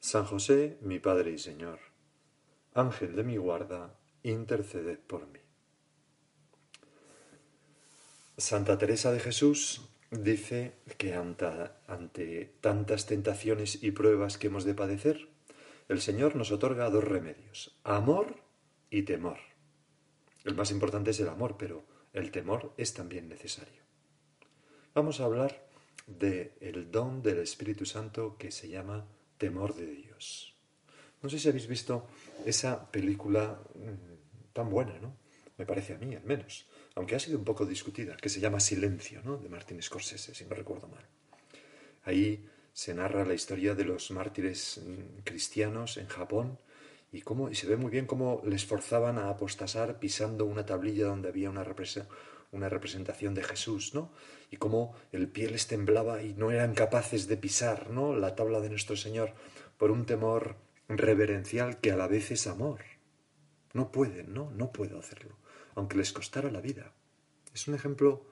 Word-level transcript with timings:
San 0.00 0.24
José, 0.24 0.78
mi 0.80 0.98
Padre 0.98 1.32
y 1.32 1.38
Señor, 1.38 1.78
Ángel 2.72 3.14
de 3.14 3.22
mi 3.22 3.36
guarda, 3.36 3.94
interceded 4.22 4.98
por 4.98 5.26
mí. 5.26 5.40
Santa 8.38 8.78
Teresa 8.78 9.12
de 9.12 9.20
Jesús 9.20 9.82
dice 10.10 10.72
que 10.96 11.14
ante, 11.14 12.54
tantas 12.62 13.04
tentaciones 13.04 13.82
y 13.82 13.90
pruebas 13.90 14.38
que 14.38 14.46
hemos 14.46 14.64
de 14.64 14.74
padecer, 14.74 15.28
el 15.88 16.00
Señor 16.00 16.34
nos 16.34 16.50
otorga 16.50 16.88
dos 16.88 17.04
remedios, 17.04 17.78
amor 17.84 18.36
y 18.88 19.02
temor. 19.02 19.38
El 20.44 20.54
más 20.54 20.70
importante 20.70 21.10
es 21.10 21.20
el 21.20 21.28
amor, 21.28 21.56
pero 21.58 21.84
el 22.14 22.30
temor 22.30 22.72
es 22.78 22.94
también 22.94 23.28
necesario. 23.28 23.82
Vamos 24.94 25.20
a 25.20 25.26
hablar 25.26 25.68
del 26.06 26.52
el 26.60 26.90
don 26.90 27.20
del 27.22 27.38
Espíritu 27.40 27.84
Santo 27.84 28.36
que 28.38 28.50
se 28.50 28.68
llama 28.68 29.06
temor 29.40 29.74
de 29.74 29.86
Dios. 29.86 30.54
No 31.22 31.30
sé 31.30 31.38
si 31.38 31.48
habéis 31.48 31.66
visto 31.66 32.06
esa 32.44 32.90
película 32.92 33.58
mm, 33.74 34.52
tan 34.52 34.68
buena, 34.68 34.98
¿no? 35.00 35.16
Me 35.56 35.64
parece 35.64 35.94
a 35.94 35.98
mí, 35.98 36.14
al 36.14 36.24
menos, 36.24 36.66
aunque 36.94 37.16
ha 37.16 37.18
sido 37.18 37.38
un 37.38 37.44
poco 37.44 37.64
discutida, 37.66 38.16
que 38.16 38.28
se 38.28 38.40
llama 38.40 38.60
Silencio, 38.60 39.22
¿no? 39.24 39.38
De 39.38 39.48
Martin 39.48 39.82
Scorsese, 39.82 40.34
si 40.34 40.44
no 40.44 40.54
recuerdo 40.54 40.88
mal. 40.88 41.04
Ahí 42.04 42.46
se 42.72 42.94
narra 42.94 43.24
la 43.24 43.34
historia 43.34 43.74
de 43.74 43.84
los 43.84 44.10
mártires 44.10 44.80
mm, 44.84 45.22
cristianos 45.24 45.96
en 45.96 46.06
Japón 46.06 46.58
y, 47.12 47.22
cómo, 47.22 47.50
y 47.50 47.54
se 47.54 47.66
ve 47.66 47.76
muy 47.76 47.90
bien 47.90 48.06
cómo 48.06 48.40
les 48.44 48.64
forzaban 48.64 49.18
a 49.18 49.30
apostasar 49.30 49.98
pisando 49.98 50.46
una 50.46 50.64
tablilla 50.64 51.06
donde 51.06 51.28
había 51.28 51.50
una, 51.50 51.64
una 52.52 52.68
representación 52.68 53.34
de 53.34 53.42
Jesús, 53.42 53.94
¿no? 53.94 54.12
Y 54.50 54.56
cómo 54.56 54.94
el 55.12 55.28
pie 55.28 55.50
les 55.50 55.66
temblaba 55.66 56.22
y 56.22 56.34
no 56.34 56.50
eran 56.50 56.74
capaces 56.74 57.26
de 57.26 57.36
pisar, 57.36 57.90
¿no? 57.90 58.14
La 58.14 58.34
tabla 58.34 58.60
de 58.60 58.70
nuestro 58.70 58.96
Señor 58.96 59.34
por 59.76 59.90
un 59.90 60.06
temor 60.06 60.56
reverencial 60.88 61.80
que 61.80 61.92
a 61.92 61.96
la 61.96 62.08
vez 62.08 62.30
es 62.30 62.46
amor. 62.46 62.80
No 63.72 63.92
pueden, 63.92 64.34
¿no? 64.34 64.50
No 64.52 64.72
puedo 64.72 64.98
hacerlo, 64.98 65.36
aunque 65.74 65.96
les 65.96 66.12
costara 66.12 66.50
la 66.50 66.60
vida. 66.60 66.92
Es 67.54 67.66
un 67.68 67.74
ejemplo 67.74 68.26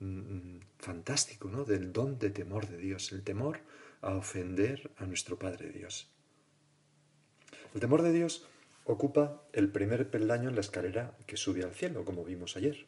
mm, 0.00 0.58
fantástico, 0.78 1.48
¿no? 1.48 1.64
Del 1.64 1.92
don 1.92 2.18
de 2.18 2.30
temor 2.30 2.66
de 2.68 2.78
Dios, 2.78 3.12
el 3.12 3.22
temor 3.22 3.60
a 4.00 4.14
ofender 4.14 4.92
a 4.96 5.06
nuestro 5.06 5.38
Padre 5.38 5.70
Dios. 5.70 6.12
El 7.74 7.80
temor 7.80 8.02
de 8.02 8.12
Dios 8.12 8.46
ocupa 8.84 9.42
el 9.52 9.70
primer 9.70 10.10
peldaño 10.10 10.48
en 10.48 10.54
la 10.54 10.62
escalera 10.62 11.16
que 11.26 11.36
sube 11.36 11.62
al 11.62 11.74
cielo, 11.74 12.04
como 12.04 12.24
vimos 12.24 12.56
ayer. 12.56 12.86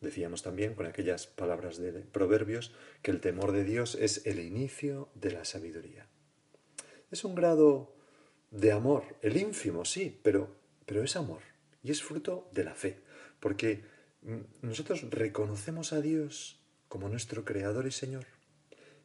Decíamos 0.00 0.42
también 0.42 0.74
con 0.74 0.86
aquellas 0.86 1.26
palabras 1.26 1.78
de 1.78 1.92
Proverbios 1.92 2.72
que 3.02 3.10
el 3.10 3.20
temor 3.20 3.52
de 3.52 3.64
Dios 3.64 3.96
es 3.96 4.26
el 4.26 4.38
inicio 4.40 5.08
de 5.14 5.32
la 5.32 5.44
sabiduría. 5.44 6.06
Es 7.10 7.24
un 7.24 7.34
grado 7.34 7.94
de 8.50 8.72
amor, 8.72 9.04
el 9.22 9.36
ínfimo, 9.36 9.84
sí, 9.84 10.20
pero, 10.22 10.54
pero 10.84 11.02
es 11.02 11.16
amor 11.16 11.40
y 11.82 11.90
es 11.90 12.02
fruto 12.02 12.48
de 12.52 12.64
la 12.64 12.74
fe, 12.74 13.00
porque 13.40 13.84
nosotros 14.62 15.10
reconocemos 15.10 15.92
a 15.92 16.00
Dios 16.00 16.60
como 16.88 17.08
nuestro 17.08 17.44
Creador 17.44 17.86
y 17.86 17.92
Señor 17.92 18.26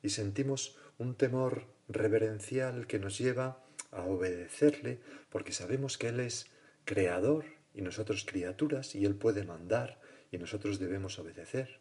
y 0.04 0.10
sentimos 0.10 0.78
un 0.98 1.16
temor 1.16 1.66
reverencial 1.88 2.88
que 2.88 3.00
nos 3.00 3.18
lleva 3.18 3.64
a 3.92 4.04
obedecerle 4.04 5.00
porque 5.30 5.54
sabemos 5.54 5.98
que 5.98 6.10
Él 6.10 6.20
es 6.20 6.48
creador 6.86 7.46
y 7.74 7.82
nosotros 7.82 8.26
criaturas 8.26 8.96
y 8.96 9.06
Él 9.06 9.16
puede 9.16 9.44
mandar 9.44 10.00
y 10.32 10.38
nosotros 10.38 10.80
debemos 10.80 11.20
obedecer. 11.20 11.80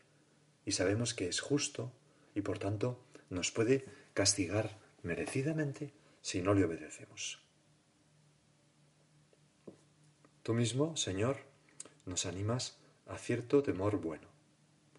Y 0.64 0.72
sabemos 0.72 1.14
que 1.14 1.28
es 1.28 1.40
justo 1.40 1.92
y 2.34 2.42
por 2.42 2.58
tanto 2.58 3.04
nos 3.28 3.50
puede 3.50 3.86
castigar 4.14 4.78
merecidamente 5.02 5.92
si 6.20 6.42
no 6.42 6.54
le 6.54 6.64
obedecemos. 6.64 7.42
Tú 10.42 10.54
mismo, 10.54 10.96
Señor, 10.96 11.38
nos 12.06 12.26
animas 12.26 12.78
a 13.06 13.18
cierto 13.18 13.62
temor 13.62 14.00
bueno. 14.00 14.28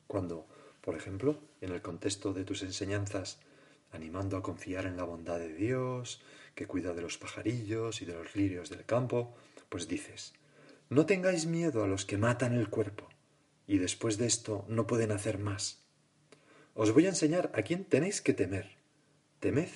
Cuando, 0.08 0.48
por 0.82 0.96
ejemplo, 0.96 1.40
en 1.62 1.72
el 1.72 1.82
contexto 1.82 2.34
de 2.34 2.44
tus 2.44 2.64
enseñanzas, 2.64 3.40
animando 3.92 4.38
a 4.38 4.44
confiar 4.44 4.86
en 4.86 4.98
la 4.98 5.04
bondad 5.04 5.40
de 5.40 5.54
Dios, 5.54 6.22
que 6.56 6.68
cuida 6.68 6.94
de 6.94 7.02
los 7.02 7.18
pajarillos 7.18 8.02
y 8.02 8.06
de 8.06 8.14
los 8.14 8.36
lirios 8.36 8.70
del 8.70 8.86
campo, 8.86 9.36
pues 9.70 9.88
dices, 9.88 10.34
no 10.90 11.06
tengáis 11.06 11.46
miedo 11.46 11.84
a 11.84 11.88
los 11.88 12.06
que 12.06 12.18
matan 12.18 12.54
el 12.54 12.70
cuerpo, 12.70 13.08
y 13.68 13.78
después 13.78 14.18
de 14.18 14.28
esto 14.28 14.66
no 14.68 14.88
pueden 14.88 15.12
hacer 15.12 15.38
más. 15.38 15.82
Os 16.74 16.94
voy 16.94 17.06
a 17.06 17.10
enseñar 17.10 17.52
a 17.54 17.64
quién 17.64 17.86
tenéis 17.86 18.22
que 18.22 18.34
temer. 18.34 18.78
Temed 19.40 19.70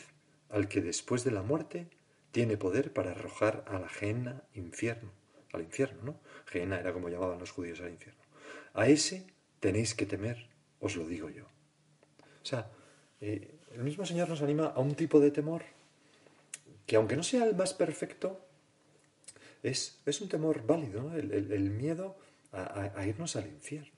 al 0.50 0.68
que 0.68 0.82
después 0.82 1.24
de 1.24 1.32
la 1.32 1.42
muerte 1.42 1.88
tiene 2.32 2.58
poder 2.58 2.94
para 2.94 3.12
arrojar 3.12 3.64
a 3.68 3.80
la 3.80 3.90
Gehenna 3.90 4.44
infierno, 4.54 5.12
al 5.54 5.62
infierno, 5.62 6.02
¿no? 6.04 6.20
Gehenna 6.46 6.80
era 6.80 6.94
como 6.94 7.10
llamaban 7.10 7.40
los 7.40 7.52
judíos 7.52 7.80
al 7.82 7.92
infierno. 7.92 8.22
A 8.74 8.88
ese 8.88 9.28
tenéis 9.60 9.96
que 9.96 10.06
temer, 10.06 10.50
os 10.80 10.96
lo 10.96 11.06
digo 11.08 11.30
yo. 11.30 11.46
O 11.46 12.46
sea, 12.46 12.70
eh, 13.22 13.55
el 13.76 13.84
mismo 13.84 14.06
Señor 14.06 14.30
nos 14.30 14.42
anima 14.42 14.68
a 14.68 14.80
un 14.80 14.96
tipo 14.96 15.20
de 15.20 15.32
temor 15.32 15.64
que 16.86 16.96
aunque 16.96 17.16
no 17.16 17.24
sea 17.24 17.46
el 17.46 17.56
más 17.56 17.74
perfecto, 17.74 18.40
es, 19.64 19.98
un 20.22 20.30
temor 20.30 20.66
válido, 20.66 21.12
el 21.16 21.72
miedo 21.72 22.16
a, 22.56 23.06
irnos 23.06 23.36
al 23.36 23.48
infierno. 23.48 23.92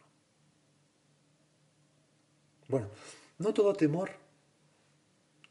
Bueno, 2.68 2.90
no 3.38 3.54
todo 3.54 3.74
temor 3.74 4.12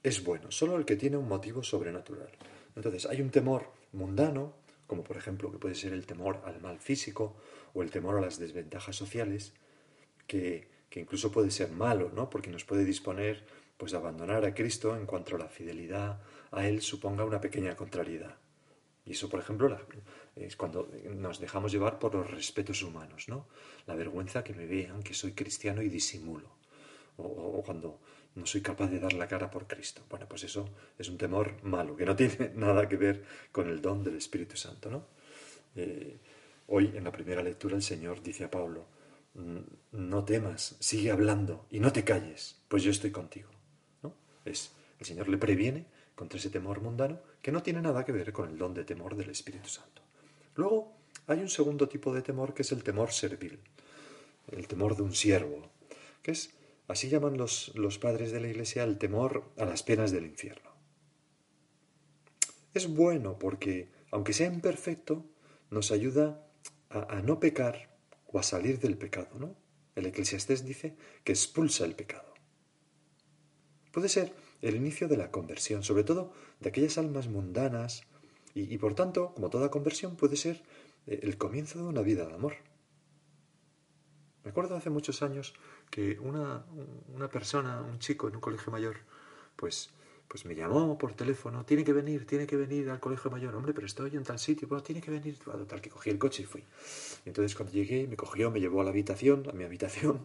es 0.03 0.23
bueno, 0.23 0.51
solo 0.51 0.77
el 0.77 0.85
que 0.85 0.97
tiene 0.97 1.17
un 1.17 1.29
motivo 1.29 1.63
sobrenatural. 1.63 2.31
Entonces, 2.75 3.07
hay 3.07 3.21
un 3.23 3.31
temor 3.31 3.71
mundano, 3.93 4.55
como 4.87 5.03
por 5.03 5.17
ejemplo 5.17 5.51
que 5.51 5.59
puede 5.59 5.75
ser 5.75 5.93
el 5.93 6.07
temor 6.07 6.43
al 6.45 6.61
mal 6.61 6.79
físico 6.79 7.37
o 7.75 7.83
el 7.83 7.91
temor 7.91 8.17
a 8.17 8.21
las 8.21 8.39
desventajas 8.39 8.95
sociales, 8.95 9.53
que, 10.27 10.69
que 10.91 11.01
incluso 11.01 11.33
puede 11.33 11.51
ser 11.51 11.71
malo, 11.71 12.11
¿no? 12.15 12.29
Porque 12.29 12.51
nos 12.51 12.65
puede 12.65 12.85
disponer 12.85 13.45
pues 13.77 13.95
abandonar 13.95 14.45
a 14.45 14.55
Cristo 14.55 14.97
en 14.97 15.07
cuanto 15.07 15.37
la 15.37 15.49
fidelidad 15.49 16.21
a 16.51 16.67
Él 16.67 16.81
suponga 16.81 17.25
una 17.25 17.41
pequeña 17.41 17.77
contrariedad. 17.77 18.37
Y 19.05 19.13
eso, 19.13 19.29
por 19.29 19.39
ejemplo, 19.41 19.79
es 20.35 20.57
cuando 20.57 20.91
nos 21.15 21.39
dejamos 21.39 21.71
llevar 21.71 21.99
por 21.99 22.15
los 22.15 22.29
respetos 22.29 22.83
humanos, 22.83 23.29
¿no? 23.29 23.47
La 23.87 23.95
vergüenza 23.95 24.43
que 24.43 24.53
me 24.53 24.67
vean 24.67 25.03
que 25.03 25.15
soy 25.15 25.33
cristiano 25.33 25.81
y 25.81 25.89
disimulo. 25.89 26.57
O, 27.19 27.63
cuando 27.65 28.01
no 28.35 28.45
soy 28.45 28.61
capaz 28.61 28.89
de 28.89 28.99
dar 28.99 29.13
la 29.13 29.29
cara 29.29 29.51
por 29.51 29.67
Cristo. 29.67 30.03
Bueno, 30.11 30.27
pues 30.29 30.45
eso 30.45 30.69
es 30.99 31.09
un 31.09 31.17
temor 31.17 31.63
malo, 31.63 31.97
que 31.97 32.05
no 32.05 32.17
tiene 32.17 32.51
nada 32.57 32.89
que 32.89 32.97
ver 32.97 33.25
con 33.53 33.69
el 33.69 33.81
don 33.81 34.03
del 34.03 34.17
Espíritu 34.17 34.57
Santo, 34.57 34.91
¿no? 34.91 35.07
Eh, 35.77 36.19
hoy, 36.67 36.93
en 36.95 37.05
la 37.05 37.13
primera 37.13 37.43
lectura, 37.43 37.77
el 37.77 37.83
Señor 37.83 38.23
dice 38.23 38.45
a 38.45 38.51
Pablo, 38.51 38.87
no 39.93 40.25
temas, 40.25 40.77
sigue 40.81 41.11
hablando 41.11 41.67
y 41.71 41.79
no 41.79 41.93
te 41.93 42.05
calles, 42.05 42.63
pues 42.69 42.83
yo 42.83 42.91
estoy 42.91 43.11
contigo. 43.11 43.56
Es, 44.49 44.73
el 44.99 45.07
Señor 45.07 45.29
le 45.29 45.39
previene 45.39 45.87
contra 46.15 46.39
ese 46.39 46.51
temor 46.51 46.81
mundano 46.81 47.21
que 47.43 47.53
no 47.53 47.63
tiene 47.63 47.83
nada 47.83 48.05
que 48.05 48.13
ver 48.13 48.33
con 48.33 48.49
el 48.49 48.59
don 48.59 48.75
de 48.75 48.85
temor 48.85 49.17
del 49.17 49.31
Espíritu 49.31 49.69
Santo. 49.69 50.03
Luego 50.55 50.97
hay 51.27 51.41
un 51.41 51.49
segundo 51.49 51.89
tipo 51.89 52.15
de 52.15 52.23
temor 52.23 52.55
que 52.55 52.63
es 52.63 52.73
el 52.73 52.83
temor 52.83 53.13
servil, 53.13 53.61
el 54.51 54.67
temor 54.67 54.97
de 54.97 55.03
un 55.03 55.15
siervo, 55.15 55.71
que 56.23 56.33
es, 56.33 56.55
así 56.89 57.09
llaman 57.09 57.37
los, 57.37 57.73
los 57.75 57.99
padres 57.99 58.33
de 58.33 58.41
la 58.41 58.49
Iglesia, 58.49 58.85
el 58.85 58.99
temor 58.99 59.45
a 59.59 59.65
las 59.65 59.83
penas 59.83 60.11
del 60.13 60.25
infierno. 60.25 60.71
Es 62.73 62.89
bueno 62.89 63.39
porque, 63.39 63.91
aunque 64.11 64.33
sea 64.33 64.47
imperfecto, 64.47 65.25
nos 65.71 65.91
ayuda 65.91 66.47
a, 66.91 67.17
a 67.17 67.23
no 67.23 67.41
pecar 67.41 67.97
o 68.27 68.39
a 68.39 68.43
salir 68.43 68.79
del 68.79 68.97
pecado, 68.97 69.39
¿no? 69.39 69.57
El 69.95 70.07
eclesiastés 70.07 70.65
dice 70.65 70.95
que 71.25 71.33
expulsa 71.33 71.85
el 71.85 71.95
pecado. 71.95 72.26
Puede 73.97 74.11
ser 74.11 74.35
el 74.61 74.77
inicio 74.77 75.09
de 75.09 75.17
la 75.17 75.31
conversión, 75.31 75.83
sobre 75.83 76.05
todo 76.05 76.31
de 76.61 76.69
aquellas 76.69 76.99
almas 76.99 77.29
mundanas, 77.29 78.03
y, 78.53 78.77
por 78.77 78.95
tanto, 78.95 79.33
como 79.33 79.49
toda 79.49 79.71
conversión, 79.71 80.17
puede 80.17 80.37
ser 80.37 80.63
eh, 81.07 81.21
el 81.23 81.39
comienzo 81.39 81.79
de 81.79 81.87
una 81.87 82.03
vida 82.03 82.27
de 82.27 82.35
amor. 82.35 82.57
Me 84.45 84.51
acuerdo 84.51 84.77
hace 84.77 84.91
muchos 84.91 85.23
años 85.23 85.55
que 85.89 86.19
una, 86.19 86.67
una 87.09 87.31
persona, 87.31 87.81
un 87.81 87.99
chico 87.99 88.29
en 88.29 88.35
un 88.35 88.43
colegio 88.43 88.71
mayor, 88.71 88.97
pues 89.57 89.89
pues 90.29 90.45
me 90.45 90.55
llamó 90.55 90.99
por 90.99 91.15
teléfono, 91.15 91.65
tiene 91.65 91.85
que 91.85 91.93
venir, 91.93 92.27
tiene 92.27 92.47
que 92.47 92.57
venir 92.57 92.91
al 92.91 93.01
colegio 93.01 93.31
mayor, 93.31 93.55
hombre, 93.55 93.73
pero 93.73 93.87
estoy 93.87 94.17
en 94.17 94.25
tal 94.25 94.39
sitio, 94.39 94.67
bueno, 94.69 94.83
tiene 94.83 95.01
que 95.01 95.11
venir, 95.11 95.39
tal 95.69 95.81
que 95.81 95.91
cogí 95.91 96.11
el 96.11 96.19
coche 96.19 96.43
y 96.43 96.47
fui. 96.47 96.65
entonces 97.25 97.55
cuando 97.55 97.73
llegué, 97.73 98.07
me 98.07 98.17
cogió, 98.17 98.51
me 98.51 98.61
llevó 98.61 98.81
a 98.81 98.85
la 98.85 98.91
habitación, 98.91 99.49
a 99.49 99.53
mi 99.53 99.65
habitación, 99.65 100.21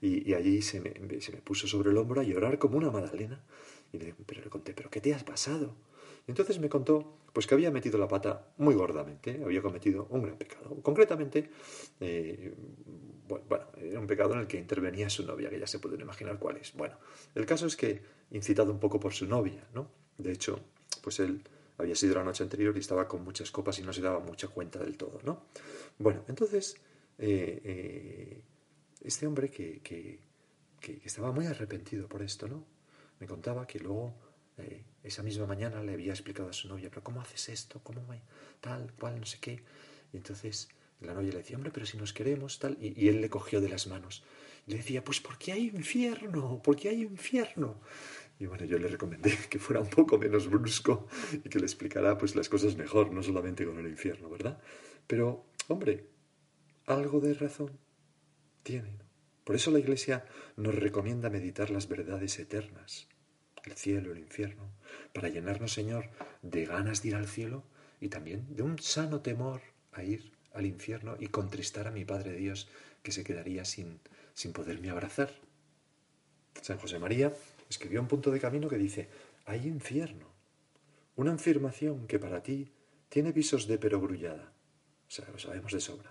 y, 0.00 0.34
allí 0.34 0.62
se 0.62 0.80
me, 0.80 1.20
se 1.20 1.32
me, 1.32 1.38
puso 1.38 1.66
sobre 1.66 1.90
el 1.90 1.96
hombro 1.98 2.20
a 2.20 2.24
llorar 2.24 2.58
como 2.58 2.78
una 2.78 2.90
magdalena. 2.90 3.40
Y 3.92 3.98
le, 3.98 4.14
pero 4.26 4.40
le 4.40 4.48
conté, 4.48 4.72
¿pero 4.72 4.90
qué 4.90 5.00
te 5.00 5.14
has 5.14 5.22
pasado? 5.22 5.74
Entonces 6.26 6.58
me 6.58 6.68
contó 6.68 7.18
pues 7.32 7.46
que 7.46 7.54
había 7.54 7.70
metido 7.70 7.98
la 7.98 8.08
pata 8.08 8.52
muy 8.58 8.74
gordamente, 8.74 9.40
había 9.42 9.62
cometido 9.62 10.06
un 10.10 10.22
gran 10.22 10.36
pecado. 10.36 10.76
Concretamente, 10.82 11.50
eh, 12.00 12.54
bueno, 13.26 13.66
era 13.76 13.98
un 13.98 14.06
pecado 14.06 14.34
en 14.34 14.40
el 14.40 14.46
que 14.46 14.58
intervenía 14.58 15.08
su 15.08 15.24
novia, 15.24 15.48
que 15.48 15.58
ya 15.58 15.66
se 15.66 15.78
pueden 15.78 16.00
imaginar 16.00 16.38
cuál 16.38 16.58
es. 16.58 16.74
Bueno, 16.74 16.98
el 17.34 17.46
caso 17.46 17.66
es 17.66 17.76
que, 17.76 18.02
incitado 18.30 18.70
un 18.70 18.78
poco 18.78 19.00
por 19.00 19.14
su 19.14 19.26
novia, 19.26 19.66
¿no? 19.72 19.90
De 20.18 20.32
hecho, 20.32 20.60
pues 21.02 21.20
él 21.20 21.42
había 21.78 21.94
sido 21.94 22.16
la 22.16 22.24
noche 22.24 22.42
anterior 22.42 22.76
y 22.76 22.80
estaba 22.80 23.08
con 23.08 23.24
muchas 23.24 23.50
copas 23.50 23.78
y 23.78 23.82
no 23.82 23.92
se 23.92 24.02
daba 24.02 24.20
mucha 24.20 24.48
cuenta 24.48 24.78
del 24.78 24.96
todo, 24.96 25.20
¿no? 25.24 25.46
Bueno, 25.98 26.24
entonces, 26.28 26.76
eh, 27.18 27.60
eh, 27.64 28.42
este 29.00 29.26
hombre 29.26 29.50
que, 29.50 29.80
que, 29.80 30.20
que, 30.80 31.00
estaba 31.04 31.32
muy 31.32 31.46
arrepentido 31.46 32.08
por 32.08 32.22
esto, 32.22 32.46
¿no? 32.46 32.64
Me 33.20 33.26
contaba 33.26 33.66
que 33.66 33.78
luego 33.78 34.14
eh, 34.58 34.84
esa 35.02 35.22
misma 35.22 35.46
mañana 35.46 35.82
le 35.82 35.92
había 35.92 36.12
explicado 36.12 36.48
a 36.48 36.52
su 36.52 36.68
novia, 36.68 36.88
pero 36.90 37.02
¿cómo 37.02 37.20
haces 37.20 37.48
esto? 37.48 37.80
¿Cómo 37.82 38.02
me... 38.06 38.20
tal, 38.60 38.92
cual, 38.92 39.18
no 39.18 39.26
sé 39.26 39.38
qué? 39.40 39.62
Y 40.12 40.16
entonces 40.16 40.68
la 41.00 41.14
novia 41.14 41.32
le 41.32 41.38
decía, 41.38 41.56
hombre, 41.56 41.72
pero 41.72 41.86
si 41.86 41.96
nos 41.96 42.12
queremos, 42.12 42.58
tal, 42.58 42.76
y, 42.80 43.08
él 43.08 43.20
le 43.20 43.28
cogió 43.28 43.60
de 43.60 43.68
las 43.68 43.86
manos. 43.86 44.22
Y 44.66 44.72
le 44.72 44.76
decía, 44.78 45.02
pues 45.02 45.20
porque 45.20 45.52
hay 45.52 45.66
infierno, 45.66 46.60
porque 46.62 46.88
hay 46.88 47.02
infierno. 47.02 47.80
Y 48.38 48.46
bueno, 48.46 48.64
yo 48.64 48.78
le 48.78 48.88
recomendé 48.88 49.36
que 49.50 49.58
fuera 49.58 49.80
un 49.80 49.90
poco 49.90 50.18
menos 50.18 50.48
brusco 50.48 51.08
y 51.32 51.48
que 51.48 51.58
le 51.58 51.64
explicara 51.64 52.16
pues 52.18 52.36
las 52.36 52.48
cosas 52.48 52.76
mejor, 52.76 53.12
no 53.12 53.22
solamente 53.22 53.64
con 53.64 53.78
el 53.78 53.88
infierno, 53.88 54.28
¿verdad? 54.30 54.60
Pero, 55.06 55.46
hombre, 55.68 56.06
algo 56.86 57.20
de 57.20 57.34
razón 57.34 57.78
tiene. 58.62 58.98
Por 59.44 59.56
eso 59.56 59.70
la 59.72 59.80
Iglesia 59.80 60.24
nos 60.56 60.74
recomienda 60.74 61.30
meditar 61.30 61.70
las 61.70 61.88
verdades 61.88 62.38
eternas, 62.38 63.08
el 63.64 63.74
cielo, 63.74 64.12
el 64.12 64.18
infierno, 64.18 64.70
para 65.12 65.28
llenarnos, 65.28 65.72
Señor, 65.72 66.10
de 66.42 66.64
ganas 66.66 67.02
de 67.02 67.08
ir 67.08 67.14
al 67.14 67.28
cielo 67.28 67.64
y 68.00 68.08
también 68.08 68.54
de 68.54 68.62
un 68.62 68.78
sano 68.78 69.20
temor 69.20 69.60
a 69.92 70.02
ir 70.02 70.32
al 70.52 70.66
infierno 70.66 71.16
y 71.18 71.28
contristar 71.28 71.86
a 71.86 71.90
mi 71.90 72.04
Padre 72.04 72.32
Dios 72.32 72.68
que 73.02 73.12
se 73.12 73.24
quedaría 73.24 73.64
sin, 73.64 74.00
sin 74.34 74.52
poderme 74.52 74.90
abrazar. 74.90 75.32
San 76.60 76.78
José 76.78 76.98
María 76.98 77.32
escribió 77.68 78.00
un 78.00 78.08
punto 78.08 78.30
de 78.30 78.40
camino 78.40 78.68
que 78.68 78.76
dice, 78.76 79.08
hay 79.44 79.66
infierno, 79.66 80.26
una 81.16 81.32
afirmación 81.32 82.06
que 82.06 82.18
para 82.18 82.42
ti 82.42 82.70
tiene 83.08 83.32
visos 83.32 83.66
de 83.66 83.78
perogrullada. 83.78 84.52
O 85.08 85.10
sea, 85.10 85.28
lo 85.30 85.38
sabemos 85.38 85.72
de 85.72 85.80
sobra. 85.80 86.10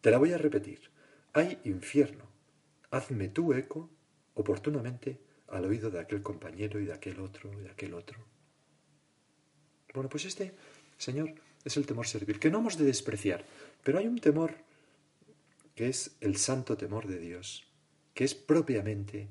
Te 0.00 0.10
la 0.10 0.18
voy 0.18 0.32
a 0.32 0.38
repetir. 0.38 0.90
Hay 1.32 1.60
infierno. 1.64 2.24
Hazme 2.90 3.28
tu 3.28 3.52
eco 3.52 3.90
oportunamente 4.34 5.20
al 5.50 5.64
oído 5.64 5.90
de 5.90 6.00
aquel 6.00 6.22
compañero 6.22 6.80
y 6.80 6.86
de 6.86 6.94
aquel 6.94 7.20
otro 7.20 7.52
y 7.52 7.62
de 7.62 7.70
aquel 7.70 7.94
otro. 7.94 8.18
Bueno, 9.92 10.08
pues 10.08 10.24
este, 10.24 10.54
Señor, 10.96 11.34
es 11.64 11.76
el 11.76 11.86
temor 11.86 12.06
servil, 12.06 12.38
que 12.38 12.50
no 12.50 12.58
hemos 12.58 12.78
de 12.78 12.84
despreciar, 12.84 13.44
pero 13.82 13.98
hay 13.98 14.06
un 14.06 14.18
temor 14.18 14.54
que 15.74 15.88
es 15.88 16.16
el 16.20 16.36
santo 16.36 16.76
temor 16.76 17.06
de 17.06 17.18
Dios, 17.18 17.66
que 18.14 18.24
es 18.24 18.34
propiamente 18.34 19.28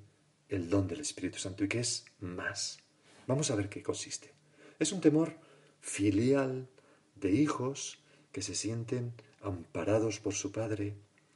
el 0.50 0.70
don 0.70 0.88
del 0.88 1.00
Espíritu 1.00 1.38
Santo 1.38 1.64
y 1.64 1.68
que 1.68 1.80
es 1.80 2.06
más. 2.20 2.80
Vamos 3.28 3.52
a 3.52 3.56
ver 3.56 3.70
qué 3.70 3.84
consiste. 3.84 4.34
Es 4.80 4.92
un 4.92 5.02
temor 5.02 5.36
filial 5.80 6.68
de 7.16 7.32
hijos 7.32 8.00
que 8.32 8.42
se 8.42 8.56
sienten 8.56 9.14
amparados 9.42 10.20
por 10.20 10.34
su 10.34 10.52
padre, 10.52 10.96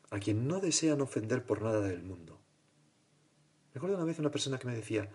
a 0.09 0.19
quien 0.19 0.47
no 0.47 0.59
desean 0.59 1.01
ofender 1.01 1.45
por 1.45 1.61
nada 1.61 1.81
del 1.87 2.03
mundo. 2.03 2.42
Recuerdo 3.73 3.95
una 3.95 4.05
vez 4.05 4.19
una 4.19 4.31
persona 4.31 4.59
que 4.59 4.67
me 4.67 4.75
decía, 4.75 5.09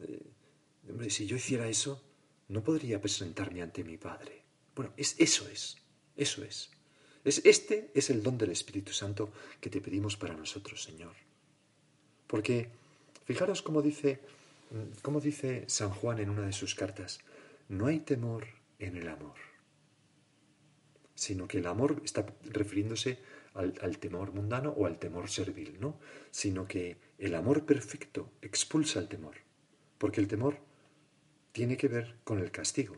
eh, 0.00 0.26
hombre, 0.88 1.10
si 1.10 1.26
yo 1.26 1.36
hiciera 1.36 1.68
eso, 1.68 2.02
no 2.48 2.62
podría 2.62 3.00
presentarme 3.00 3.62
ante 3.62 3.84
mi 3.84 3.96
padre. 3.96 4.42
Bueno, 4.74 4.92
es, 4.96 5.14
eso 5.18 5.48
es, 5.48 5.76
eso 6.16 6.44
es. 6.44 6.70
es. 7.24 7.40
Este 7.44 7.90
es 7.94 8.10
el 8.10 8.22
don 8.22 8.36
del 8.36 8.50
Espíritu 8.50 8.92
Santo 8.92 9.32
que 9.60 9.70
te 9.70 9.80
pedimos 9.80 10.16
para 10.16 10.34
nosotros, 10.34 10.82
Señor. 10.82 11.14
Porque, 12.26 12.68
fijaros 13.24 13.62
cómo 13.62 13.80
dice, 13.80 14.20
cómo 15.02 15.20
dice 15.20 15.64
San 15.68 15.90
Juan 15.90 16.18
en 16.18 16.30
una 16.30 16.46
de 16.46 16.52
sus 16.52 16.74
cartas, 16.74 17.20
no 17.68 17.86
hay 17.86 18.00
temor 18.00 18.46
en 18.78 18.96
el 18.96 19.08
amor, 19.08 19.36
sino 21.14 21.46
que 21.48 21.58
el 21.58 21.66
amor 21.66 22.00
está 22.04 22.26
refiriéndose 22.44 23.18
al, 23.54 23.74
al, 23.82 23.98
temor 23.98 24.32
mundano 24.32 24.70
o 24.70 24.86
al 24.86 24.98
temor 24.98 25.30
servil, 25.30 25.78
¿no? 25.80 25.98
Sino 26.30 26.66
que 26.66 26.96
el 27.18 27.34
amor 27.34 27.64
perfecto 27.64 28.30
expulsa 28.42 28.98
el 28.98 29.08
temor, 29.08 29.36
porque 29.98 30.20
el 30.20 30.28
temor 30.28 30.58
tiene 31.52 31.76
que 31.76 31.88
ver 31.88 32.16
con 32.24 32.40
el 32.40 32.50
castigo. 32.50 32.96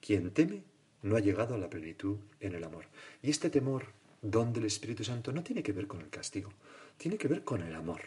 Quien 0.00 0.30
teme 0.30 0.62
no 1.04 1.16
ha 1.16 1.20
llegado 1.20 1.54
a 1.54 1.58
la 1.58 1.70
plenitud 1.70 2.18
en 2.40 2.54
el 2.54 2.64
amor. 2.64 2.86
Y 3.22 3.30
este 3.30 3.50
temor, 3.50 3.86
don 4.20 4.52
del 4.52 4.64
Espíritu 4.64 5.04
Santo, 5.04 5.32
no 5.32 5.42
tiene 5.42 5.62
que 5.62 5.72
ver 5.72 5.86
con 5.86 6.00
el 6.00 6.10
castigo, 6.10 6.50
tiene 6.96 7.18
que 7.18 7.28
ver 7.28 7.44
con 7.44 7.62
el 7.62 7.74
amor. 7.74 8.00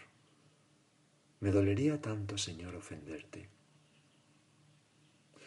Me 1.39 1.51
dolería 1.51 2.01
tanto, 2.01 2.37
Señor, 2.37 2.75
ofenderte. 2.75 3.49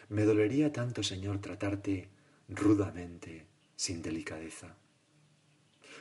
Me 0.07 0.23
dolería 0.23 0.71
tanto, 0.71 1.03
Señor, 1.03 1.39
tratarte 1.39 2.09
rudamente, 2.47 3.45
sin 3.81 4.03
delicadeza. 4.03 4.77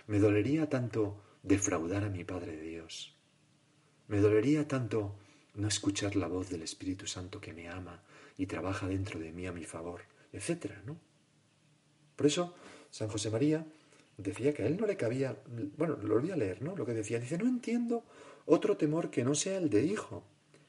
Me 0.06 0.18
dolería 0.18 0.68
tanto 0.68 1.16
defraudar 1.42 2.04
a 2.04 2.10
mi 2.10 2.24
Padre 2.24 2.60
Dios. 2.60 3.16
Me 4.06 4.20
dolería 4.20 4.68
tanto 4.68 5.16
no 5.54 5.66
escuchar 5.66 6.14
la 6.14 6.26
voz 6.26 6.50
del 6.50 6.60
Espíritu 6.60 7.06
Santo 7.06 7.40
que 7.40 7.54
me 7.54 7.70
ama 7.70 8.02
y 8.36 8.44
trabaja 8.44 8.86
dentro 8.86 9.18
de 9.18 9.32
mí 9.32 9.46
a 9.46 9.52
mi 9.52 9.64
favor, 9.64 10.02
etcétera, 10.30 10.82
¿no? 10.84 10.98
Por 12.16 12.26
eso, 12.26 12.54
San 12.90 13.08
José 13.08 13.30
María 13.30 13.64
decía 14.18 14.52
que 14.52 14.64
a 14.64 14.66
él 14.66 14.76
no 14.78 14.86
le 14.86 14.98
cabía, 14.98 15.42
bueno, 15.78 15.96
lo 16.02 16.16
volví 16.16 16.30
a 16.32 16.36
leer, 16.36 16.60
¿no? 16.60 16.76
Lo 16.76 16.84
que 16.84 16.92
decía, 16.92 17.18
dice, 17.18 17.38
no 17.38 17.48
entiendo 17.48 18.04
otro 18.44 18.76
temor 18.76 19.08
que 19.10 19.24
no 19.24 19.34
sea 19.34 19.56
el 19.56 19.70
de 19.70 19.84
hijo, 19.84 20.22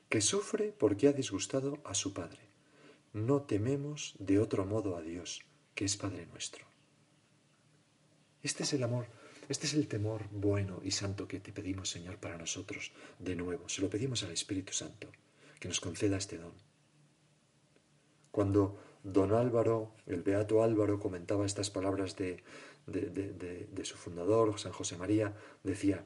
que 0.08 0.22
sufre 0.22 0.72
porque 0.72 1.10
ha 1.10 1.14
disgustado 1.14 1.82
a 1.84 1.94
su 1.94 2.14
padre. 2.14 2.40
No 3.12 3.42
tememos 3.42 4.16
de 4.18 4.40
otro 4.40 4.66
modo 4.66 4.96
a 4.96 5.02
Dios, 5.02 5.42
que 5.76 5.84
es 5.84 5.98
Padre 5.98 6.26
nuestro. 6.28 6.71
Este 8.44 8.64
es 8.64 8.74
el 8.74 8.84
amor, 8.84 9.06
este 9.50 9.68
es 9.68 9.74
el 9.74 9.88
temor 9.88 10.24
bueno 10.32 10.80
y 10.84 10.92
santo 10.92 11.28
que 11.28 11.40
te 11.40 11.52
pedimos, 11.52 11.90
Señor, 11.90 12.18
para 12.18 12.38
nosotros, 12.38 12.92
de 13.20 13.36
nuevo. 13.36 13.70
Se 13.70 13.82
lo 13.82 13.90
pedimos 13.90 14.24
al 14.24 14.32
Espíritu 14.32 14.74
Santo, 14.74 15.10
que 15.60 15.68
nos 15.68 15.80
conceda 15.80 16.18
este 16.18 16.38
don. 16.38 16.54
Cuando 18.32 18.80
don 19.04 19.34
Álvaro, 19.34 19.94
el 20.06 20.24
beato 20.24 20.64
Álvaro, 20.64 21.00
comentaba 21.00 21.46
estas 21.46 21.70
palabras 21.70 22.16
de, 22.16 22.44
de, 22.88 23.86
su 23.86 23.98
fundador, 23.98 24.60
San 24.60 24.72
José 24.72 24.98
María, 24.98 25.36
decía 25.64 26.06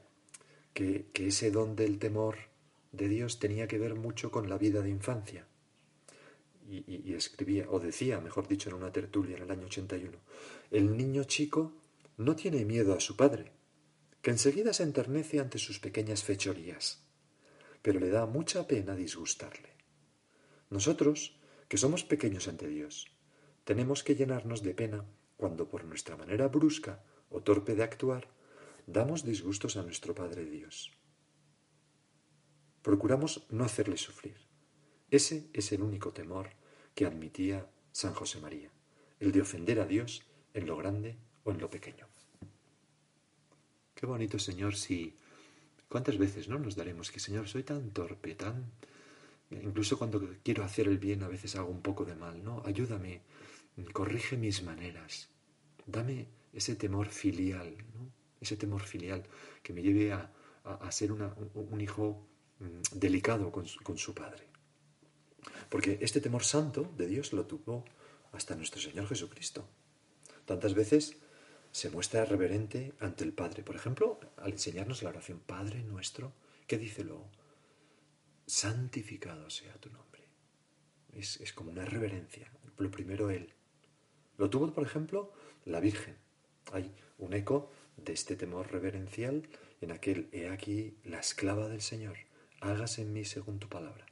que, 0.74 1.06
que 1.12 1.28
ese 1.28 1.50
don 1.50 1.76
del 1.76 1.98
temor 1.98 2.36
de 2.92 3.08
Dios 3.08 3.38
tenía 3.38 3.68
que 3.68 3.78
ver 3.78 3.94
mucho 3.94 4.30
con 4.30 4.48
la 4.48 4.58
vida 4.58 4.82
de 4.82 4.90
infancia. 4.90 5.46
Y, 6.68 6.84
y, 6.88 7.14
escribía, 7.14 7.66
o 7.70 7.78
decía, 7.78 8.20
mejor 8.20 8.48
dicho, 8.48 8.70
en 8.70 8.74
una 8.74 8.90
tertulia 8.90 9.36
en 9.36 9.44
el 9.44 9.50
año 9.52 9.66
81, 9.66 10.18
el 10.72 10.96
niño 10.96 11.22
chico 11.24 11.72
no 12.16 12.36
tiene 12.36 12.64
miedo 12.64 12.94
a 12.94 13.00
su 13.00 13.16
padre, 13.16 13.52
que 14.22 14.30
enseguida 14.30 14.72
se 14.72 14.82
enternece 14.82 15.40
ante 15.40 15.58
sus 15.58 15.78
pequeñas 15.78 16.24
fechorías, 16.24 17.04
pero 17.82 18.00
le 18.00 18.08
da 18.08 18.26
mucha 18.26 18.66
pena 18.66 18.96
disgustarle. 18.96 19.70
Nosotros, 20.70 21.38
que 21.68 21.76
somos 21.76 22.04
pequeños 22.04 22.48
ante 22.48 22.68
Dios. 22.68 23.06
Tenemos 23.64 24.02
que 24.02 24.14
llenarnos 24.14 24.62
de 24.62 24.74
pena 24.74 25.04
cuando 25.36 25.68
por 25.68 25.84
nuestra 25.84 26.16
manera 26.16 26.48
brusca 26.48 27.04
o 27.28 27.42
torpe 27.42 27.74
de 27.74 27.82
actuar 27.82 28.28
damos 28.86 29.24
disgustos 29.24 29.76
a 29.76 29.82
nuestro 29.82 30.14
Padre 30.14 30.44
Dios. 30.44 30.92
Procuramos 32.82 33.46
no 33.50 33.64
hacerle 33.64 33.96
sufrir. 33.96 34.46
Ese 35.10 35.50
es 35.52 35.72
el 35.72 35.82
único 35.82 36.12
temor 36.12 36.50
que 36.94 37.04
admitía 37.04 37.68
San 37.92 38.14
José 38.14 38.40
María, 38.40 38.70
el 39.18 39.32
de 39.32 39.42
ofender 39.42 39.80
a 39.80 39.86
Dios 39.86 40.22
en 40.54 40.66
lo 40.66 40.76
grande 40.76 41.18
o 41.46 41.50
en 41.50 41.58
lo 41.58 41.70
pequeño. 41.70 42.06
Qué 43.94 44.04
bonito, 44.04 44.38
Señor, 44.38 44.76
si... 44.76 45.16
¿Cuántas 45.88 46.18
veces 46.18 46.48
no 46.48 46.58
nos 46.58 46.76
daremos 46.76 47.10
que, 47.10 47.20
Señor, 47.20 47.48
soy 47.48 47.62
tan 47.62 47.90
torpe, 47.92 48.34
tan 48.34 48.72
Incluso 49.50 49.96
cuando 49.96 50.20
quiero 50.42 50.64
hacer 50.64 50.88
el 50.88 50.98
bien 50.98 51.22
a 51.22 51.28
veces 51.28 51.54
hago 51.56 51.70
un 51.70 51.80
poco 51.80 52.04
de 52.04 52.16
mal, 52.16 52.42
¿no? 52.42 52.62
Ayúdame, 52.64 53.20
corrige 53.92 54.36
mis 54.36 54.62
maneras, 54.62 55.28
dame 55.86 56.26
ese 56.52 56.74
temor 56.74 57.08
filial, 57.08 57.76
¿no? 57.94 58.10
Ese 58.40 58.56
temor 58.56 58.82
filial 58.82 59.22
que 59.62 59.72
me 59.72 59.82
lleve 59.82 60.12
a, 60.12 60.30
ser 60.90 61.12
un 61.12 61.80
hijo 61.80 62.26
mm, 62.58 62.98
delicado 62.98 63.52
con 63.52 63.66
su, 63.66 64.14
padre. 64.14 64.42
Porque 65.68 65.98
este 66.00 66.20
temor 66.20 66.42
santo 66.42 66.92
de 66.96 67.06
Dios 67.06 67.32
lo 67.32 67.46
tuvo 67.46 67.84
hasta 68.32 68.56
nuestro 68.56 68.80
Señor 68.80 69.06
Jesucristo. 69.06 69.68
Tantas 70.44 70.74
veces 70.74 71.16
se 71.76 71.90
muestra 71.90 72.24
reverente 72.24 72.94
ante 73.00 73.22
el 73.22 73.34
Padre. 73.34 73.62
Por 73.62 73.76
ejemplo, 73.76 74.18
al 74.38 74.52
enseñarnos 74.52 75.02
la 75.02 75.10
oración 75.10 75.40
Padre 75.40 75.82
nuestro, 75.82 76.32
¿qué 76.66 76.78
dice 76.78 77.04
luego? 77.04 77.28
Santificado 78.46 79.50
sea 79.50 79.74
tu 79.74 79.90
nombre. 79.90 80.22
Es, 81.12 81.38
es 81.38 81.52
como 81.52 81.70
una 81.70 81.84
reverencia. 81.84 82.50
Lo 82.78 82.90
primero 82.90 83.28
Él. 83.28 83.52
Lo 84.38 84.48
tuvo, 84.48 84.72
por 84.72 84.86
ejemplo, 84.86 85.34
la 85.66 85.80
Virgen. 85.80 86.16
Hay 86.72 86.94
un 87.18 87.34
eco 87.34 87.70
de 87.98 88.14
este 88.14 88.36
temor 88.36 88.72
reverencial 88.72 89.46
en 89.82 89.92
aquel, 89.92 90.30
he 90.32 90.48
aquí 90.48 90.96
la 91.04 91.20
esclava 91.20 91.68
del 91.68 91.82
Señor, 91.82 92.16
hágase 92.62 93.02
en 93.02 93.12
mí 93.12 93.26
según 93.26 93.58
tu 93.58 93.68
palabra. 93.68 94.06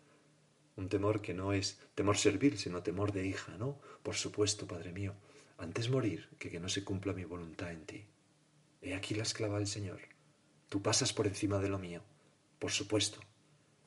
Un 0.76 0.90
temor 0.90 1.22
que 1.22 1.32
no 1.32 1.54
es 1.54 1.80
temor 1.94 2.18
servil, 2.18 2.58
sino 2.58 2.82
temor 2.82 3.12
de 3.12 3.26
hija, 3.26 3.56
¿no? 3.56 3.80
Por 4.02 4.16
supuesto, 4.16 4.66
Padre 4.66 4.92
mío, 4.92 5.14
antes 5.58 5.90
morir 5.90 6.28
que 6.38 6.50
que 6.50 6.60
no 6.60 6.68
se 6.68 6.84
cumpla 6.84 7.12
mi 7.12 7.24
voluntad 7.24 7.70
en 7.70 7.86
ti. 7.86 8.04
He 8.82 8.94
aquí 8.94 9.14
la 9.14 9.22
esclava 9.22 9.58
del 9.58 9.66
Señor. 9.66 10.00
Tú 10.68 10.82
pasas 10.82 11.12
por 11.12 11.26
encima 11.26 11.58
de 11.58 11.68
lo 11.68 11.78
mío. 11.78 12.02
Por 12.58 12.70
supuesto. 12.70 13.20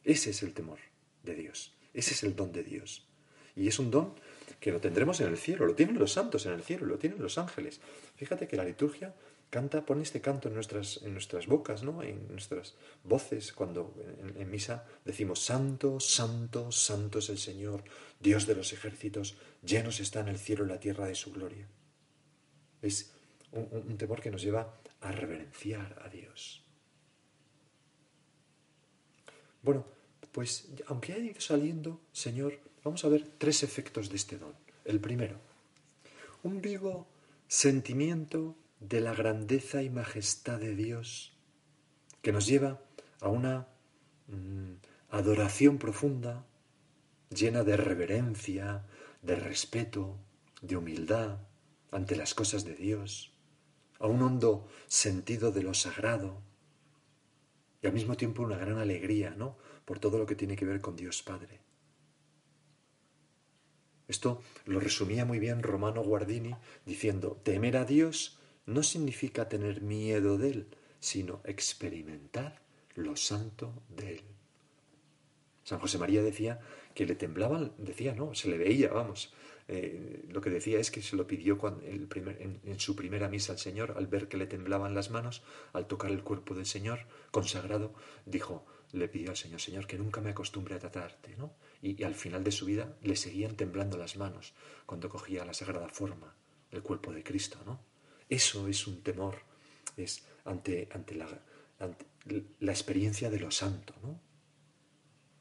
Ese 0.03 0.29
es 0.29 0.43
el 0.43 0.53
temor 0.53 0.79
de 1.23 1.35
Dios. 1.35 1.75
Ese 1.93 2.13
es 2.13 2.23
el 2.23 2.35
don 2.35 2.51
de 2.51 2.63
Dios. 2.63 3.07
Y 3.55 3.67
es 3.67 3.79
un 3.79 3.91
don 3.91 4.15
que 4.59 4.71
lo 4.71 4.79
tendremos 4.79 5.19
en 5.19 5.27
el 5.27 5.37
cielo, 5.37 5.65
lo 5.65 5.75
tienen 5.75 5.99
los 5.99 6.13
santos 6.13 6.45
en 6.45 6.53
el 6.53 6.63
cielo, 6.63 6.85
lo 6.85 6.97
tienen 6.97 7.21
los 7.21 7.37
ángeles. 7.37 7.81
Fíjate 8.15 8.47
que 8.47 8.55
la 8.55 8.63
liturgia 8.63 9.15
canta, 9.49 9.85
pone 9.85 10.03
este 10.03 10.21
canto 10.21 10.47
en 10.47 10.55
nuestras, 10.55 11.01
en 11.03 11.13
nuestras 11.13 11.47
bocas, 11.47 11.83
¿no? 11.83 12.03
en 12.03 12.27
nuestras 12.27 12.75
voces, 13.03 13.53
cuando 13.53 13.93
en, 14.35 14.49
misa 14.49 14.85
decimos, 15.05 15.39
Santo, 15.39 15.99
Santo, 15.99 16.71
Santo 16.71 17.19
es 17.19 17.29
el 17.29 17.37
Señor, 17.37 17.83
Dios 18.19 18.45
de 18.45 18.55
los 18.55 18.73
ejércitos, 18.73 19.35
llenos 19.63 19.99
está 19.99 20.19
en 20.19 20.29
el 20.29 20.37
cielo 20.37 20.65
y 20.65 20.69
la 20.69 20.79
tierra 20.79 21.07
de 21.07 21.15
su 21.15 21.31
gloria. 21.31 21.67
Es 22.81 23.13
un, 23.51 23.67
un 23.71 23.97
temor 23.97 24.21
que 24.21 24.31
nos 24.31 24.41
lleva 24.41 24.79
a 25.01 25.11
reverenciar 25.11 26.01
a 26.03 26.09
Dios. 26.09 26.63
Bueno, 29.61 29.85
pues 30.31 30.69
aunque 30.87 31.13
haya 31.13 31.25
ido 31.25 31.41
saliendo, 31.41 32.01
Señor, 32.11 32.59
vamos 32.83 33.03
a 33.05 33.09
ver 33.09 33.25
tres 33.37 33.63
efectos 33.63 34.09
de 34.09 34.17
este 34.17 34.37
don. 34.37 34.53
El 34.85 34.99
primero, 34.99 35.39
un 36.43 36.61
vivo 36.61 37.07
sentimiento 37.47 38.55
de 38.79 39.01
la 39.01 39.13
grandeza 39.13 39.81
y 39.81 39.89
majestad 39.89 40.59
de 40.59 40.75
Dios 40.75 41.33
que 42.21 42.31
nos 42.31 42.45
lleva 42.45 42.81
a 43.21 43.29
una 43.29 43.67
mm, 44.27 44.73
adoración 45.09 45.77
profunda, 45.77 46.45
llena 47.29 47.63
de 47.63 47.77
reverencia, 47.77 48.85
de 49.21 49.35
respeto, 49.35 50.17
de 50.61 50.77
humildad 50.77 51.39
ante 51.91 52.15
las 52.15 52.33
cosas 52.33 52.65
de 52.65 52.75
Dios, 52.75 53.33
a 53.99 54.07
un 54.07 54.21
hondo 54.21 54.67
sentido 54.87 55.51
de 55.51 55.63
lo 55.63 55.73
sagrado 55.73 56.41
y 57.81 57.87
al 57.87 57.93
mismo 57.93 58.17
tiempo 58.17 58.43
una 58.43 58.57
gran 58.57 58.77
alegría, 58.77 59.31
¿no? 59.31 59.57
Por 59.85 59.99
todo 59.99 60.17
lo 60.17 60.25
que 60.25 60.35
tiene 60.35 60.55
que 60.55 60.65
ver 60.65 60.81
con 60.81 60.95
Dios 60.95 61.23
Padre. 61.23 61.61
Esto 64.07 64.41
lo 64.65 64.79
resumía 64.79 65.25
muy 65.25 65.39
bien 65.39 65.63
Romano 65.63 66.01
Guardini 66.03 66.55
diciendo, 66.85 67.39
temer 67.43 67.77
a 67.77 67.85
Dios 67.85 68.39
no 68.67 68.83
significa 68.83 69.49
tener 69.49 69.81
miedo 69.81 70.37
de 70.37 70.49
Él, 70.51 70.67
sino 70.99 71.41
experimentar 71.45 72.61
lo 72.95 73.15
santo 73.15 73.73
de 73.89 74.15
Él. 74.15 74.23
San 75.63 75.79
José 75.79 75.97
María 75.97 76.21
decía 76.21 76.59
que 76.93 77.05
le 77.05 77.15
temblaban, 77.15 77.73
decía, 77.77 78.13
no, 78.13 78.33
se 78.35 78.49
le 78.49 78.57
veía, 78.57 78.89
vamos. 78.89 79.33
Eh, 79.69 80.25
lo 80.29 80.39
que 80.39 80.49
decía 80.49 80.79
es 80.79 80.91
que 80.91 81.01
se 81.01 81.17
lo 81.17 81.27
pidió 81.27 81.59
en, 81.81 82.79
su 82.79 82.95
primera 82.95 83.27
misa 83.27 83.51
al 83.51 83.59
Señor, 83.59 83.95
al 83.97 84.07
ver 84.07 84.29
que 84.29 84.37
le 84.37 84.47
temblaban 84.47 84.95
las 84.95 85.11
manos, 85.11 85.43
al 85.73 85.87
tocar 85.87 86.11
el 86.11 86.23
cuerpo 86.23 86.55
del 86.55 86.65
Señor 86.65 86.99
consagrado, 87.31 87.93
dijo, 88.25 88.65
le 88.93 89.09
pidió 89.09 89.31
al 89.31 89.37
Señor, 89.37 89.59
Señor, 89.59 89.87
que 89.87 89.97
nunca 89.97 90.21
me 90.21 90.29
acostumbre 90.29 90.75
a 90.75 90.79
tratarte, 90.79 91.35
¿no? 91.37 91.53
Y 91.81 92.01
al 92.03 92.15
final 92.15 92.43
de 92.43 92.51
su 92.51 92.65
vida 92.65 92.97
le 93.01 93.17
seguían 93.17 93.57
temblando 93.57 93.97
las 93.97 94.15
manos 94.15 94.53
cuando 94.85 95.09
cogía 95.09 95.43
la 95.43 95.53
sagrada 95.53 95.89
forma, 95.89 96.33
el 96.71 96.81
cuerpo 96.81 97.11
de 97.11 97.23
Cristo, 97.23 97.59
¿no? 97.65 97.81
Eso 98.29 98.67
es 98.67 98.87
un 98.87 99.01
temor, 99.01 99.39
es 99.95 100.23
ante, 100.45 100.89
ante, 100.91 101.15
la, 101.15 101.27
la 102.59 102.71
experiencia 102.71 103.29
de 103.29 103.39
lo 103.39 103.51
santo, 103.51 103.93
¿no? 104.03 104.19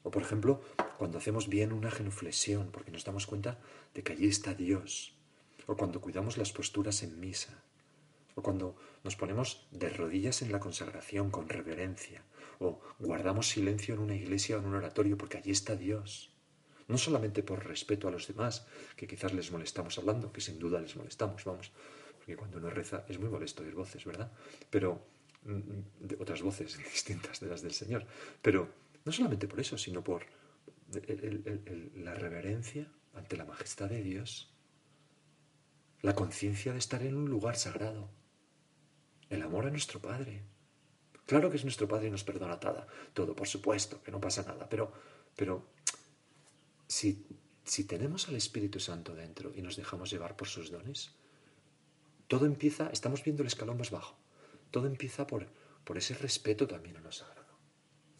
O 0.07 0.11
por 0.11 0.21
ejemplo, 0.21 0.61
cuando 0.97 1.17
hacemos 1.17 1.49
bien 1.49 1.73
una 1.73 1.91
genuflexión, 1.91 2.71
porque 2.71 2.91
nos 2.91 3.03
damos 3.03 3.27
cuenta 3.27 3.59
de 3.93 4.03
que 4.03 4.13
allí 4.13 4.27
está 4.27 4.53
Dios. 4.53 5.13
O 5.65 5.75
cuando 5.75 5.99
cuidamos 5.99 6.37
las 6.37 6.53
posturas 6.53 7.03
en 7.03 7.19
misa. 7.19 7.61
O 8.35 8.41
cuando 8.41 8.77
nos 9.03 9.17
ponemos 9.17 9.67
de 9.71 9.89
rodillas 9.89 10.41
en 10.41 10.53
la 10.53 10.61
consagración 10.61 11.29
con 11.29 11.49
reverencia. 11.49 12.23
O 12.59 12.79
guardamos 12.99 13.49
silencio 13.49 13.95
en 13.95 13.99
una 13.99 14.15
iglesia 14.15 14.55
o 14.55 14.59
en 14.59 14.67
un 14.67 14.75
oratorio 14.75 15.17
porque 15.17 15.39
allí 15.39 15.51
está 15.51 15.75
Dios. 15.75 16.31
No 16.87 16.97
solamente 16.97 17.43
por 17.43 17.65
respeto 17.65 18.07
a 18.07 18.11
los 18.11 18.27
demás, 18.27 18.65
que 18.95 19.07
quizás 19.07 19.33
les 19.33 19.51
molestamos 19.51 19.97
hablando, 19.97 20.31
que 20.31 20.39
sin 20.39 20.57
duda 20.57 20.79
les 20.79 20.95
molestamos, 20.95 21.43
vamos, 21.43 21.73
que 22.27 22.35
cuando 22.35 22.57
uno 22.57 22.69
reza 22.69 23.05
es 23.07 23.17
muy 23.19 23.29
molesto 23.29 23.63
oír 23.63 23.73
voces, 23.73 24.03
¿verdad? 24.03 24.29
Pero 24.69 25.07
mm, 25.43 26.07
de 26.07 26.17
otras 26.19 26.41
voces 26.41 26.77
distintas 26.93 27.39
de 27.39 27.47
las 27.47 27.61
del 27.61 27.71
Señor. 27.71 28.05
Pero 28.41 28.69
no 29.05 29.11
solamente 29.13 29.47
por 29.47 29.61
eso, 29.61 29.77
sino 29.77 30.03
por 30.03 30.25
la 31.95 32.13
reverencia 32.13 32.91
ante 33.13 33.37
la 33.37 33.45
majestad 33.45 33.89
de 33.89 34.01
Dios, 34.01 34.53
la 36.01 36.15
conciencia 36.15 36.73
de 36.73 36.79
estar 36.79 37.01
en 37.01 37.15
un 37.15 37.29
lugar 37.29 37.55
sagrado, 37.55 38.09
el 39.29 39.41
amor 39.41 39.65
a 39.65 39.71
nuestro 39.71 40.01
Padre. 40.01 40.43
Claro 41.25 41.49
que 41.49 41.57
es 41.57 41.63
nuestro 41.63 41.87
Padre 41.87 42.07
y 42.07 42.11
nos 42.11 42.23
perdona 42.23 42.59
todo, 42.59 43.35
por 43.35 43.47
supuesto, 43.47 44.01
que 44.03 44.11
no 44.11 44.19
pasa 44.21 44.43
nada, 44.43 44.67
pero, 44.69 44.93
pero 45.35 45.69
si, 46.87 47.25
si 47.63 47.85
tenemos 47.85 48.27
al 48.27 48.35
Espíritu 48.35 48.79
Santo 48.79 49.15
dentro 49.15 49.53
y 49.55 49.61
nos 49.61 49.75
dejamos 49.75 50.09
llevar 50.09 50.35
por 50.37 50.47
sus 50.47 50.71
dones, 50.71 51.11
todo 52.27 52.45
empieza, 52.45 52.89
estamos 52.91 53.23
viendo 53.23 53.43
el 53.43 53.47
escalón 53.47 53.77
más 53.77 53.91
bajo, 53.91 54.17
todo 54.71 54.87
empieza 54.87 55.27
por, 55.27 55.47
por 55.83 55.97
ese 55.97 56.13
respeto 56.13 56.67
también 56.67 56.97
a 56.97 57.01
lo 57.01 57.11
sagrado, 57.11 57.57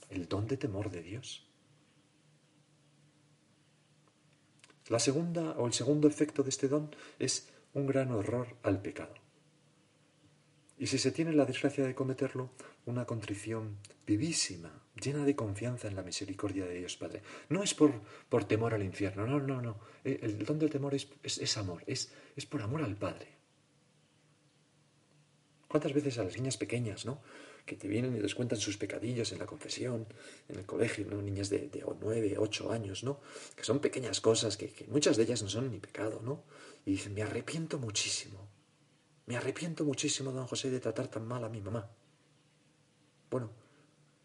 el 0.10 0.28
don 0.28 0.48
de 0.48 0.58
temor 0.58 0.90
de 0.90 1.02
Dios. 1.02 1.48
La 4.88 5.00
segunda 5.00 5.52
o 5.58 5.68
el 5.68 5.74
segundo 5.74 6.08
efecto 6.08 6.44
de 6.44 6.50
este 6.50 6.70
don 6.70 6.96
es 7.20 7.50
un 7.74 7.88
gran 7.88 8.12
horror 8.12 8.56
al 8.64 8.82
pecado. 8.82 9.14
Y 10.80 10.88
si 10.88 10.98
se 10.98 11.12
tiene 11.12 11.34
la 11.34 11.46
desgracia 11.46 11.84
de 11.84 11.96
cometerlo, 11.96 12.52
una 12.86 13.06
contrición 13.06 13.78
vivísima, 14.06 14.72
llena 14.96 15.26
de 15.26 15.36
confianza 15.36 15.88
en 15.88 15.96
la 15.96 16.04
misericordia 16.04 16.66
de 16.66 16.76
Dios 16.76 16.96
Padre. 16.98 17.22
No 17.50 17.64
es 17.64 17.74
por, 17.74 17.92
por 18.30 18.46
temor 18.46 18.74
al 18.74 18.84
infierno, 18.84 19.26
no, 19.28 19.40
no, 19.40 19.62
no. 19.62 19.80
El 20.04 20.46
don 20.46 20.60
del 20.60 20.70
temor 20.70 20.94
es, 20.94 21.10
es 21.24 21.58
amor, 21.58 21.84
es, 21.88 22.14
es 22.36 22.46
por 22.46 22.62
amor 22.62 22.84
al 22.84 22.96
Padre. 22.96 23.28
¿Cuántas 25.68 25.94
veces 25.94 26.18
a 26.18 26.24
las 26.24 26.36
niñas 26.38 26.58
pequeñas, 26.58 27.06
¿no? 27.06 27.22
que 27.66 27.76
te 27.76 27.90
vienen 27.90 28.16
y 28.16 28.22
les 28.22 28.34
cuentan 28.34 28.58
sus 28.58 28.78
pecadillos 28.78 29.34
en 29.34 29.40
la 29.40 29.46
confesión, 29.46 30.08
en 30.48 30.60
el 30.60 30.66
colegio, 30.66 31.06
¿no? 31.06 31.22
niñas 31.22 31.50
de, 31.50 31.68
de 31.68 31.84
9, 31.86 32.38
8 32.38 32.72
años, 32.72 33.04
¿no? 33.04 33.20
que 33.56 33.66
son 33.66 33.80
pequeñas 33.80 34.22
cosas, 34.22 34.56
que, 34.56 34.70
que, 34.70 34.88
muchas 34.88 35.18
de 35.18 35.24
ellas 35.24 35.44
no 35.44 35.50
son 35.50 35.70
ni 35.70 35.80
pecado, 35.80 36.22
¿no? 36.24 36.46
Y 36.86 36.92
dicen, 36.92 37.14
me 37.14 37.22
arrepiento 37.22 37.78
muchísimo, 37.78 38.48
me 39.26 39.36
arrepiento 39.36 39.84
muchísimo, 39.84 40.32
don 40.32 40.48
José, 40.48 40.70
de 40.70 40.80
tratar 40.80 41.10
tan 41.10 41.28
mal 41.28 41.44
a 41.44 41.50
mi 41.50 41.60
mamá. 41.60 41.92
Bueno, 43.30 43.52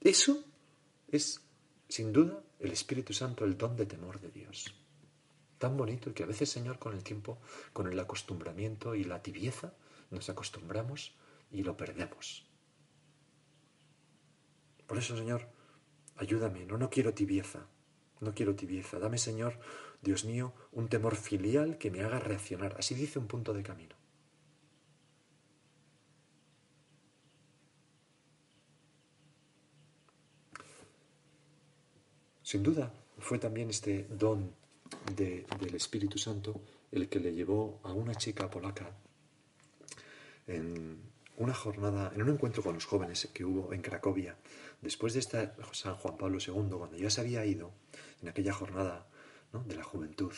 eso 0.01 0.45
es, 1.09 1.41
sin 1.89 2.13
duda, 2.13 2.41
el 2.61 2.71
Espíritu 2.71 3.13
Santo, 3.13 3.45
el 3.45 3.59
don 3.59 3.77
de 3.77 3.87
temor 3.87 4.21
de 4.21 4.31
Dios. 4.31 4.73
Tan 5.59 5.77
bonito 5.77 6.15
que 6.15 6.23
a 6.23 6.27
veces, 6.27 6.51
Señor, 6.51 6.79
con 6.79 6.95
el 6.95 7.03
tiempo, 7.03 7.39
con 7.73 7.89
el 7.91 7.99
acostumbramiento 7.99 8.95
y 8.95 9.03
la 9.03 9.21
tibieza, 9.21 9.75
nos 10.11 10.29
acostumbramos 10.29 11.15
y 11.53 11.63
lo 11.63 11.77
perdemos. 11.77 12.45
Por 14.87 14.99
eso, 14.99 15.17
Señor, 15.17 15.49
ayúdame, 16.17 16.67
no, 16.67 16.79
no 16.79 16.91
quiero 16.91 17.15
tibieza, 17.15 17.67
no 18.21 18.35
quiero 18.35 18.55
tibieza. 18.57 18.99
Dame, 18.99 19.19
Señor, 19.19 19.59
Dios 20.01 20.25
mío, 20.25 20.53
un 20.73 20.89
temor 20.89 21.17
filial 21.17 21.79
que 21.79 21.91
me 21.91 22.03
haga 22.03 22.19
reaccionar. 22.19 22.75
Así 22.79 22.95
dice 22.95 23.19
un 23.19 23.29
punto 23.29 23.53
de 23.53 23.63
camino. 23.63 23.97
Sin 32.43 32.63
duda, 32.63 32.93
fue 33.19 33.39
también 33.39 33.71
este 33.71 34.05
don 34.11 34.55
del 35.17 35.75
Espíritu 35.75 36.19
Santo 36.19 36.61
el 36.91 37.09
que 37.09 37.19
le 37.19 37.33
llevó 37.33 37.81
a 37.83 37.93
una 37.93 38.15
chica 38.15 38.51
polaca 38.51 38.95
en, 40.47 41.12
una 41.43 41.55
jornada, 41.55 42.13
en 42.15 42.23
un 42.23 42.31
encuentro 42.31 42.63
con 42.63 42.75
los 42.75 42.87
jóvenes 42.87 43.29
que 43.35 43.45
hubo 43.45 43.73
en 43.73 43.83
Cracovia, 43.83 44.37
después 44.81 45.15
de 45.15 45.21
esta 45.21 45.55
San 45.73 45.97
Juan 45.97 46.17
Pablo 46.17 46.39
II, 46.39 46.77
cuando 46.79 46.97
ya 46.97 47.11
se 47.11 47.21
había 47.21 47.45
ido, 47.45 47.73
en 48.23 48.29
aquella 48.29 48.53
jornada 48.53 49.07
de 49.53 49.75
la 49.75 49.83
juventud. 49.83 50.33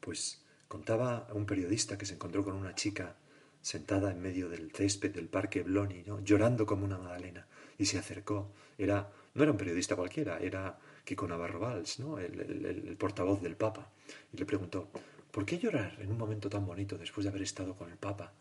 Pues 0.00 0.44
contaba 0.68 1.26
un 1.32 1.46
periodista 1.46 1.98
que 1.98 2.06
se 2.06 2.14
encontró 2.14 2.44
con 2.44 2.54
una 2.54 2.74
chica 2.74 3.16
sentada 3.60 4.12
en 4.12 4.22
medio 4.22 4.48
del 4.48 4.70
césped 4.70 5.12
del 5.12 5.28
parque 5.28 5.62
Bloni, 5.62 6.04
llorando 6.22 6.64
como 6.64 6.84
una 6.84 6.98
magdalena, 6.98 7.48
y 7.76 7.86
se 7.86 7.98
acercó. 7.98 8.52
Era, 8.78 9.10
no 9.34 9.42
era 9.42 9.50
un 9.50 9.58
periodista 9.58 9.96
cualquiera, 9.96 10.38
era 10.38 10.78
Kiko 11.04 11.26
Navarro 11.26 11.58
Valls, 11.58 11.98
¿no? 11.98 12.18
el 12.18 12.96
portavoz 12.96 13.42
del 13.42 13.56
Papa, 13.56 13.90
y 14.32 14.36
le 14.36 14.46
preguntó, 14.46 14.88
¿por 15.32 15.44
qué 15.44 15.58
llorar 15.58 15.96
en 16.00 16.12
un 16.12 16.18
momento 16.18 16.48
tan 16.48 16.64
bonito 16.64 16.96
después 16.96 17.24
de 17.24 17.30
haber 17.30 17.42
estado 17.42 17.74
con 17.74 17.90
el 17.90 17.98
Papa? 17.98 18.32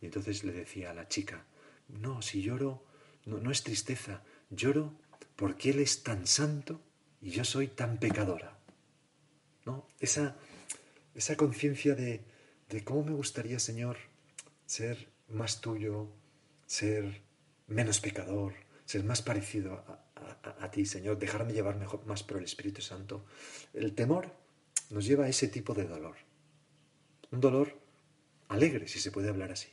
Y 0.00 0.06
entonces 0.06 0.44
le 0.44 0.52
decía 0.52 0.90
a 0.90 0.94
la 0.94 1.08
chica, 1.08 1.44
no, 1.88 2.22
si 2.22 2.42
lloro, 2.42 2.84
no, 3.24 3.50
es 3.50 3.62
tristeza, 3.62 4.22
lloro 4.50 4.94
porque 5.36 5.70
Él 5.70 5.80
es 5.80 6.02
tan 6.02 6.26
santo 6.26 6.80
y 7.20 7.30
yo 7.30 7.44
soy 7.44 7.68
tan 7.68 7.98
pecadora. 7.98 8.58
¿No? 9.64 9.86
Esa, 10.00 10.36
esa 11.14 11.36
conciencia 11.36 11.94
de, 11.94 12.22
de 12.68 12.84
cómo 12.84 13.04
me 13.04 13.12
gustaría, 13.12 13.58
Señor, 13.58 13.98
ser 14.66 15.08
más 15.28 15.60
tuyo, 15.60 16.08
ser 16.66 17.22
menos 17.66 18.00
pecador, 18.00 18.54
ser 18.84 19.04
más 19.04 19.20
parecido 19.20 19.74
a, 19.74 20.64
a, 20.64 20.70
ti, 20.70 20.86
Señor, 20.86 21.18
dejarme 21.18 21.52
llevar 21.52 21.76
mejor, 21.76 22.06
más 22.06 22.22
por 22.22 22.38
el 22.38 22.44
Espíritu 22.44 22.80
Santo. 22.80 23.26
El 23.74 23.94
temor 23.94 24.34
nos 24.90 25.04
lleva 25.04 25.26
a 25.26 25.28
ese 25.28 25.48
tipo 25.48 25.74
de 25.74 25.84
dolor. 25.84 26.16
Un 27.30 27.40
dolor 27.40 27.78
alegre, 28.48 28.88
si 28.88 28.98
se 29.00 29.10
puede 29.10 29.28
hablar 29.28 29.52
así 29.52 29.68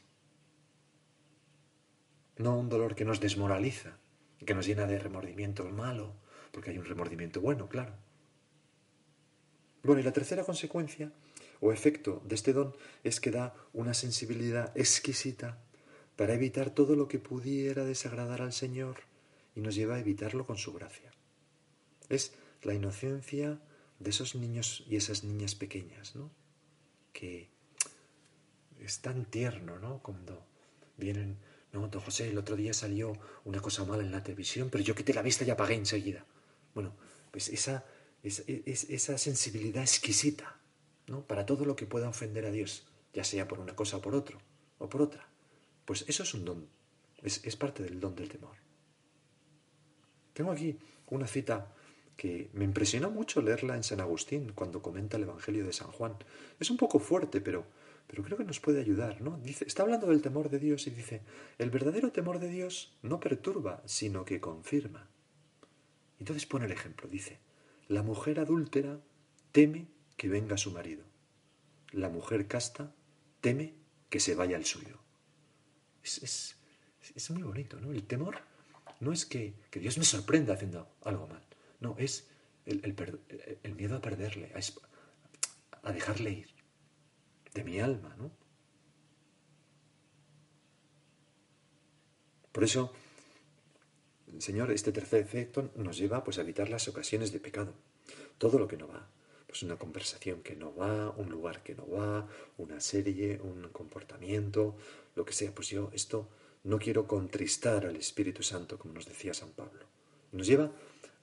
no 2.38 2.58
un 2.58 2.70
dolor 2.70 2.96
que 2.96 3.06
nos 3.06 3.20
desmoraliza 3.20 3.98
que 4.46 4.54
nos 4.54 4.66
llena 4.66 4.86
de 4.86 5.00
remordimiento 5.00 5.66
malo, 5.66 6.14
porque 6.52 6.70
hay 6.70 6.78
un 6.78 6.86
remordimiento 6.86 7.42
bueno, 7.42 7.68
claro. 7.68 7.94
Bueno, 9.84 10.00
y 10.00 10.04
la 10.04 10.14
tercera 10.14 10.44
consecuencia 10.44 11.12
o 11.60 11.72
efecto 11.72 12.22
de 12.26 12.36
este 12.36 12.54
don 12.54 12.76
es 13.04 13.20
que 13.20 13.32
da 13.32 13.54
una 13.74 13.94
sensibilidad 13.94 14.76
exquisita 14.78 15.60
para 16.16 16.34
evitar 16.34 16.70
todo 16.70 16.96
lo 16.96 17.08
que 17.08 17.20
pudiera 17.20 17.84
desagradar 17.84 18.42
al 18.42 18.54
Señor 18.54 19.02
y 19.56 19.62
nos 19.62 19.76
lleva 19.76 19.96
a 19.96 20.00
evitarlo 20.00 20.46
con 20.46 20.58
su 20.58 20.74
gracia. 20.74 21.12
Es 22.10 22.34
la 22.64 22.74
inocencia 22.74 23.60
de 24.00 24.10
esos 24.10 24.36
niños 24.36 24.84
y 24.88 24.96
esas 24.96 25.24
niñas 25.24 25.56
pequeñas, 25.56 26.16
¿no? 26.16 26.32
Que 27.14 27.50
es 28.80 29.00
tan 29.02 29.26
tierno, 29.26 29.80
¿no? 29.80 30.00
Cuando 30.02 30.46
vienen 30.98 31.38
no, 31.76 31.88
don 31.90 32.02
José, 32.02 32.30
el 32.30 32.38
otro 32.38 32.56
día 32.56 32.74
salió 32.74 33.14
una 33.44 33.60
cosa 33.60 33.84
mala 33.84 34.04
en 34.04 34.12
la 34.12 34.24
televisión, 34.24 34.70
pero 34.72 34.84
yo 34.84 34.96
quité 34.96 35.14
la 35.14 35.22
vista 35.22 35.44
y 35.44 35.50
apagué 35.50 35.76
enseguida. 35.76 36.26
Bueno, 36.74 36.94
pues 37.32 37.50
esa, 37.50 37.86
esa 38.24 39.18
sensibilidad 39.18 39.84
exquisita, 39.84 40.58
¿no? 41.08 41.22
Para 41.28 41.46
todo 41.46 41.66
lo 41.66 41.76
que 41.76 41.86
pueda 41.86 42.08
ofender 42.08 42.46
a 42.46 42.52
Dios, 42.52 42.88
ya 43.14 43.24
sea 43.24 43.48
por 43.48 43.60
una 43.60 43.76
cosa 43.76 43.98
o 43.98 44.02
por 44.02 44.16
otro, 44.16 44.40
o 44.78 44.90
por 44.90 45.02
otra. 45.02 45.28
Pues 45.84 46.06
eso 46.08 46.24
es 46.24 46.34
un 46.34 46.46
don, 46.46 46.68
es, 47.22 47.44
es 47.44 47.56
parte 47.58 47.84
del 47.84 48.00
don 48.00 48.16
del 48.16 48.30
temor. 48.30 48.56
Tengo 50.34 50.52
aquí 50.52 50.78
una 51.08 51.28
cita 51.28 51.74
que 52.16 52.50
me 52.54 52.64
impresionó 52.64 53.12
mucho 53.12 53.42
leerla 53.42 53.76
en 53.76 53.84
San 53.84 54.00
Agustín 54.00 54.54
cuando 54.56 54.82
comenta 54.82 55.18
el 55.18 55.24
Evangelio 55.24 55.66
de 55.66 55.74
San 55.74 55.92
Juan. 55.92 56.16
Es 56.60 56.70
un 56.70 56.78
poco 56.78 57.00
fuerte, 57.00 57.42
pero 57.42 57.66
pero 58.08 58.24
creo 58.24 58.38
que 58.38 58.44
nos 58.44 58.60
puede 58.60 58.80
ayudar, 58.80 59.22
¿no? 59.22 59.38
Dice, 59.38 59.66
está 59.66 59.84
hablando 59.84 60.08
del 60.08 60.22
temor 60.22 60.50
de 60.50 60.60
Dios 60.60 60.86
y 60.88 60.92
dice, 60.92 61.22
el 61.58 61.72
verdadero 61.72 62.12
temor 62.12 62.40
de 62.40 62.50
Dios 62.50 62.96
no 63.02 63.20
perturba, 63.20 63.82
sino 63.86 64.26
que 64.26 64.40
confirma. 64.40 65.10
Entonces 66.20 66.46
pone 66.46 66.66
el 66.66 66.72
ejemplo, 66.72 67.10
dice, 67.10 67.40
la 67.88 68.04
mujer 68.04 68.40
adúltera 68.40 69.00
teme 69.52 69.88
que 70.18 70.30
venga 70.30 70.58
su 70.58 70.72
marido. 70.72 71.04
La 71.92 72.10
mujer 72.10 72.48
casta 72.48 72.94
teme 73.42 73.74
que 74.10 74.20
se 74.20 74.36
vaya 74.36 74.58
el 74.58 74.66
suyo. 74.66 75.00
Es, 76.04 76.56
es, 77.16 77.32
muy 77.32 77.44
bonito, 77.44 77.80
¿no? 77.80 77.92
El 77.92 78.04
temor 78.04 78.38
no 79.00 79.12
es 79.12 79.26
que, 79.26 79.56
que, 79.72 79.80
Dios 79.80 79.98
me 79.98 80.06
sorprenda 80.06 80.54
haciendo 80.54 80.88
algo 81.04 81.28
mal, 81.28 81.44
no, 81.80 81.96
es 81.98 82.28
el, 82.66 82.96
el, 83.64 83.76
miedo 83.76 83.96
a 83.96 84.02
perderle, 84.02 84.54
a 85.84 85.92
dejarle 85.92 86.32
ir 86.32 86.55
de 87.56 87.64
mi 87.64 87.80
alma, 87.80 88.14
¿no? 88.20 88.32
Por 92.52 92.64
eso, 92.64 92.94
Señor, 94.38 94.72
este 94.72 94.92
tercer 94.92 95.22
efecto 95.22 95.72
nos 95.76 95.98
lleva 95.98 96.24
pues, 96.24 96.38
a 96.38 96.42
evitar 96.42 96.70
las 96.70 96.88
ocasiones 96.88 97.32
de 97.32 97.40
pecado. 97.40 97.74
Todo 98.38 98.60
lo 98.60 98.68
que 98.68 98.78
no 98.78 98.88
va. 98.88 99.10
Pues 99.48 99.64
una 99.64 99.78
conversación 99.78 100.42
que 100.44 100.56
no 100.56 100.76
va, 100.76 101.12
un 101.12 101.30
lugar 101.30 101.64
que 101.64 101.76
no 101.76 101.90
va, 101.90 102.28
una 102.58 102.80
serie, 102.82 103.40
un 103.42 103.70
comportamiento, 103.70 104.78
lo 105.16 105.26
que 105.26 105.34
sea. 105.34 105.54
Pues 105.56 105.70
yo 105.70 105.90
esto 105.94 106.30
no 106.64 106.78
quiero 106.78 107.08
contristar 107.08 107.86
al 107.86 107.96
Espíritu 107.96 108.44
Santo, 108.44 108.78
como 108.78 108.94
nos 108.94 109.06
decía 109.06 109.34
San 109.34 109.52
Pablo. 109.52 109.86
Nos 110.34 110.46
lleva 110.46 110.72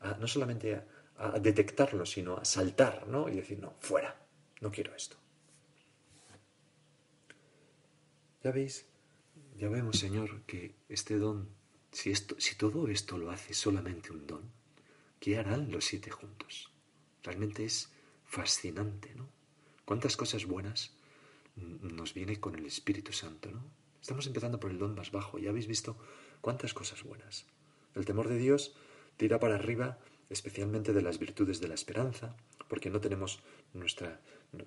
a, 0.01 0.15
no 0.15 0.27
solamente 0.27 0.75
a, 0.75 0.87
a 1.19 1.39
detectarlo, 1.39 2.07
sino 2.07 2.39
a 2.39 2.45
saltar, 2.45 3.07
¿no? 3.07 3.29
Y 3.29 3.37
decir, 3.37 3.59
no, 3.59 3.75
fuera, 3.81 4.17
no 4.61 4.71
quiero 4.71 4.95
esto. 4.95 5.22
Ya 8.43 8.51
veis, 8.51 8.87
ya 9.57 9.69
vemos, 9.69 10.01
Señor, 10.01 10.43
que 10.43 10.75
este 10.89 11.17
don, 11.17 11.49
si, 11.93 12.11
esto, 12.11 12.35
si 12.41 12.57
todo 12.57 12.89
esto 12.89 13.17
lo 13.17 13.31
hace 13.31 13.55
solamente 13.55 14.11
un 14.11 14.27
don, 14.27 14.51
¿qué 15.21 15.39
harán 15.39 15.71
los 15.71 15.85
siete 15.85 16.11
juntos? 16.11 16.73
Realmente 17.23 17.65
es 17.65 17.93
fascinante, 18.25 19.15
¿no? 19.15 19.29
Cuántas 19.85 20.17
cosas 20.17 20.47
buenas 20.47 20.93
nos 21.55 22.15
viene 22.15 22.41
con 22.41 22.57
el 22.57 22.67
Espíritu 22.67 23.13
Santo, 23.13 23.53
¿no? 23.53 23.63
Estamos 24.01 24.27
empezando 24.27 24.59
por 24.59 24.73
el 24.73 24.79
don 24.79 24.97
más 24.97 25.13
bajo, 25.13 25.39
ya 25.39 25.51
habéis 25.51 25.69
visto 25.69 25.97
cuántas 26.41 26.75
cosas 26.75 27.05
buenas. 27.05 27.47
El 27.95 28.05
temor 28.05 28.29
de 28.29 28.39
Dios 28.39 28.75
tira 29.17 29.39
para 29.39 29.55
arriba 29.55 30.01
especialmente 30.31 30.93
de 30.93 31.03
las 31.03 31.21
virtudes 31.21 31.61
de 31.61 31.69
la 31.69 31.75
esperanza, 31.75 32.37
porque 32.67 32.91
no 32.91 33.01
tenemos 33.01 33.39
nuestra, 33.73 34.21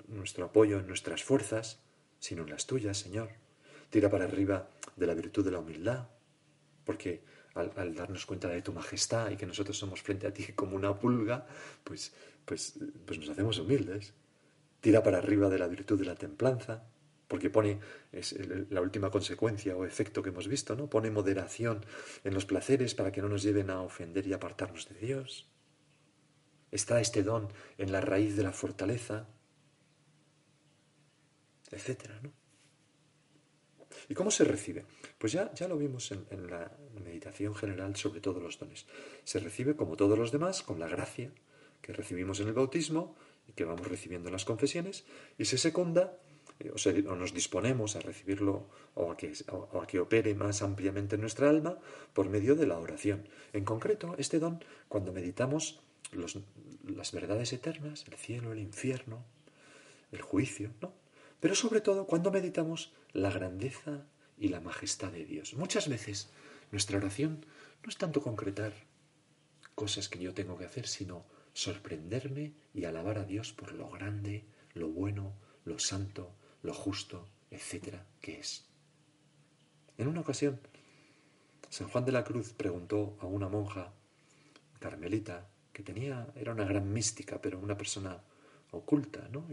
nuestro 0.07 0.45
apoyo 0.45 0.79
en 0.79 0.87
nuestras 0.87 1.25
fuerzas, 1.25 1.81
sino 2.19 2.43
en 2.43 2.51
las 2.51 2.67
tuyas, 2.67 2.97
Señor 2.97 3.44
tira 3.95 4.09
para 4.09 4.25
arriba 4.25 4.67
de 4.97 5.07
la 5.07 5.13
virtud 5.13 5.45
de 5.45 5.51
la 5.51 5.59
humildad, 5.59 6.09
porque 6.83 7.23
al, 7.53 7.95
darnos 7.95 8.25
cuenta 8.25 8.49
de 8.49 8.61
tu 8.61 8.73
majestad 8.73 9.31
y 9.31 9.37
que 9.37 9.45
nosotros 9.45 9.77
somos 9.77 10.01
frente 10.01 10.27
a 10.27 10.33
ti 10.33 10.51
como 10.51 10.75
una 10.75 10.99
pulga, 10.99 11.47
pues, 11.81 12.13
pues, 12.43 12.77
pues 13.05 13.19
nos 13.19 13.29
hacemos 13.29 13.57
humildes. 13.57 14.13
Tira 14.81 15.01
para 15.01 15.19
arriba 15.19 15.47
de 15.47 15.59
la 15.59 15.69
virtud 15.69 15.97
de 15.97 16.03
la 16.03 16.15
templanza, 16.15 16.83
porque 17.29 17.49
pone, 17.49 17.79
es 18.11 18.35
la 18.69 18.81
última 18.81 19.09
consecuencia 19.09 19.77
o 19.77 19.85
efecto 19.85 20.21
que 20.21 20.31
hemos 20.31 20.49
visto, 20.49 20.75
¿no? 20.75 20.89
Pone 20.89 21.09
moderación 21.09 21.85
en 22.25 22.33
los 22.33 22.45
placeres 22.45 22.95
para 22.95 23.13
que 23.13 23.21
no 23.21 23.29
nos 23.29 23.43
lleven 23.43 23.69
a 23.69 23.79
ofender 23.79 24.27
y 24.27 24.33
apartarnos 24.33 24.89
de 24.89 24.95
Dios. 24.99 25.49
Está 26.69 26.99
este 26.99 27.23
don 27.23 27.47
en 27.77 27.93
la 27.93 28.01
raíz 28.01 28.35
de 28.35 28.43
la 28.43 28.51
fortaleza, 28.51 29.29
etcétera, 31.71 32.19
¿no? 32.21 32.44
¿Y 34.09 34.13
cómo 34.13 34.31
se 34.31 34.43
recibe? 34.43 34.85
Pues 35.17 35.33
ya, 35.33 35.53
ya 35.53 35.67
lo 35.67 35.77
vimos 35.77 36.11
en, 36.11 36.49
la 36.49 36.71
meditación 37.03 37.55
general 37.55 37.95
sobre 37.95 38.21
todos 38.21 38.41
los 38.41 38.59
dones. 38.59 38.85
Se 39.23 39.39
recibe 39.39 39.75
como 39.75 39.95
todos 39.95 40.17
los 40.17 40.31
demás, 40.31 40.63
con 40.63 40.79
la 40.79 40.87
gracia 40.87 41.31
que 41.81 41.93
recibimos 41.93 42.39
en 42.39 42.47
el 42.47 42.53
bautismo 42.53 43.15
y 43.47 43.53
que 43.53 43.65
vamos 43.65 43.87
recibiendo 43.87 44.29
en 44.29 44.33
las 44.33 44.45
confesiones, 44.45 45.05
y 45.37 45.45
se 45.45 45.57
secunda 45.57 46.17
eh, 46.59 46.71
o, 46.71 47.15
nos 47.15 47.33
disponemos 47.33 47.95
a 47.95 47.99
recibirlo 47.99 48.67
o 48.95 49.11
a, 49.11 49.17
que, 49.17 49.33
o 49.51 49.81
a, 49.81 49.87
que, 49.87 49.99
opere 49.99 50.33
más 50.35 50.61
ampliamente 50.61 51.15
en 51.15 51.21
nuestra 51.21 51.49
alma 51.49 51.77
por 52.13 52.29
medio 52.29 52.55
de 52.55 52.65
la 52.65 52.79
oración. 52.79 53.27
En 53.53 53.65
concreto, 53.65 54.15
este 54.17 54.39
don, 54.39 54.63
cuando 54.87 55.11
meditamos 55.11 55.81
las 56.87 57.11
verdades 57.11 57.51
eternas, 57.51 58.05
el 58.07 58.15
cielo, 58.15 58.53
el 58.53 58.59
infierno, 58.59 59.25
el 60.11 60.21
juicio, 60.21 60.71
¿no? 60.81 61.04
Pero 61.45 61.53
sobre 61.53 61.79
todo 61.79 62.07
cuando 62.07 62.31
meditamos 62.31 62.91
la 63.13 63.29
grandeza 63.29 64.07
y 64.35 64.47
la 64.47 64.61
majestad 64.61 65.11
de 65.11 65.25
Dios. 65.25 65.53
Muchas 65.53 65.87
veces 65.87 66.31
nuestra 66.71 66.97
oración 66.97 67.45
no 67.83 67.89
es 67.89 67.97
tanto 67.97 68.23
concretar 68.23 68.73
cosas 69.75 70.09
que 70.09 70.17
yo 70.17 70.33
tengo 70.33 70.57
que 70.57 70.65
hacer, 70.65 70.87
sino 70.87 71.23
sorprenderme 71.53 72.53
y 72.73 72.85
alabar 72.85 73.19
a 73.19 73.25
Dios 73.25 73.53
por 73.53 73.73
lo 73.73 73.91
grande, 73.91 74.43
lo 74.73 74.87
bueno, 74.87 75.35
lo 75.65 75.77
santo, 75.77 76.33
lo 76.63 76.73
justo, 76.73 77.29
etcétera, 77.51 78.07
que 78.21 78.39
es. 78.39 78.65
En 79.99 80.07
una 80.07 80.21
ocasión, 80.21 80.59
San 81.69 81.89
Juan 81.89 82.05
de 82.05 82.11
la 82.11 82.23
Cruz 82.23 82.53
preguntó 82.53 83.19
a 83.21 83.27
una 83.27 83.49
monja 83.49 83.93
carmelita 84.79 85.47
que 85.71 85.83
tenía, 85.83 86.27
era 86.35 86.53
una 86.53 86.65
gran 86.65 86.91
mística, 86.91 87.39
pero 87.39 87.59
una 87.59 87.77
persona 87.77 88.19
oculta, 88.71 89.29
¿no? 89.31 89.45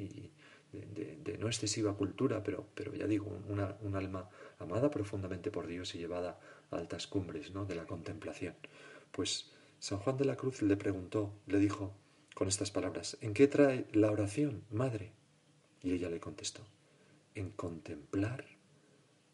De, 0.73 1.39
no 1.39 1.47
excesiva 1.47 1.97
cultura, 1.97 2.43
pero, 2.43 2.67
pero 2.75 2.95
ya 2.95 3.07
digo, 3.07 3.39
una, 3.49 3.77
un 3.83 3.95
alma 3.95 4.29
amada 4.59 4.91
profundamente 4.91 5.51
por 5.51 5.67
Dios 5.67 5.95
y 5.95 5.99
llevada 5.99 6.41
a 6.71 6.77
altas 6.77 7.07
cumbres 7.07 7.53
¿no? 7.53 7.65
de 7.67 7.75
la 7.75 7.87
contemplación. 7.87 8.55
Pues 9.11 9.53
San 9.79 9.99
Juan 9.99 10.17
de 10.17 10.25
la 10.25 10.37
Cruz 10.37 10.63
le 10.63 10.77
preguntó, 10.77 11.33
le 11.47 11.59
dijo, 11.59 11.93
con 12.35 12.49
estas 12.49 12.71
palabras, 12.71 13.19
¿en 13.21 13.35
qué 13.35 13.49
trae 13.49 13.87
la 13.93 14.11
oración, 14.11 14.65
madre? 14.71 15.13
Y 15.83 15.93
ella 15.93 16.09
le 16.09 16.21
contestó, 16.21 16.63
en 17.35 17.51
contemplar 17.51 18.47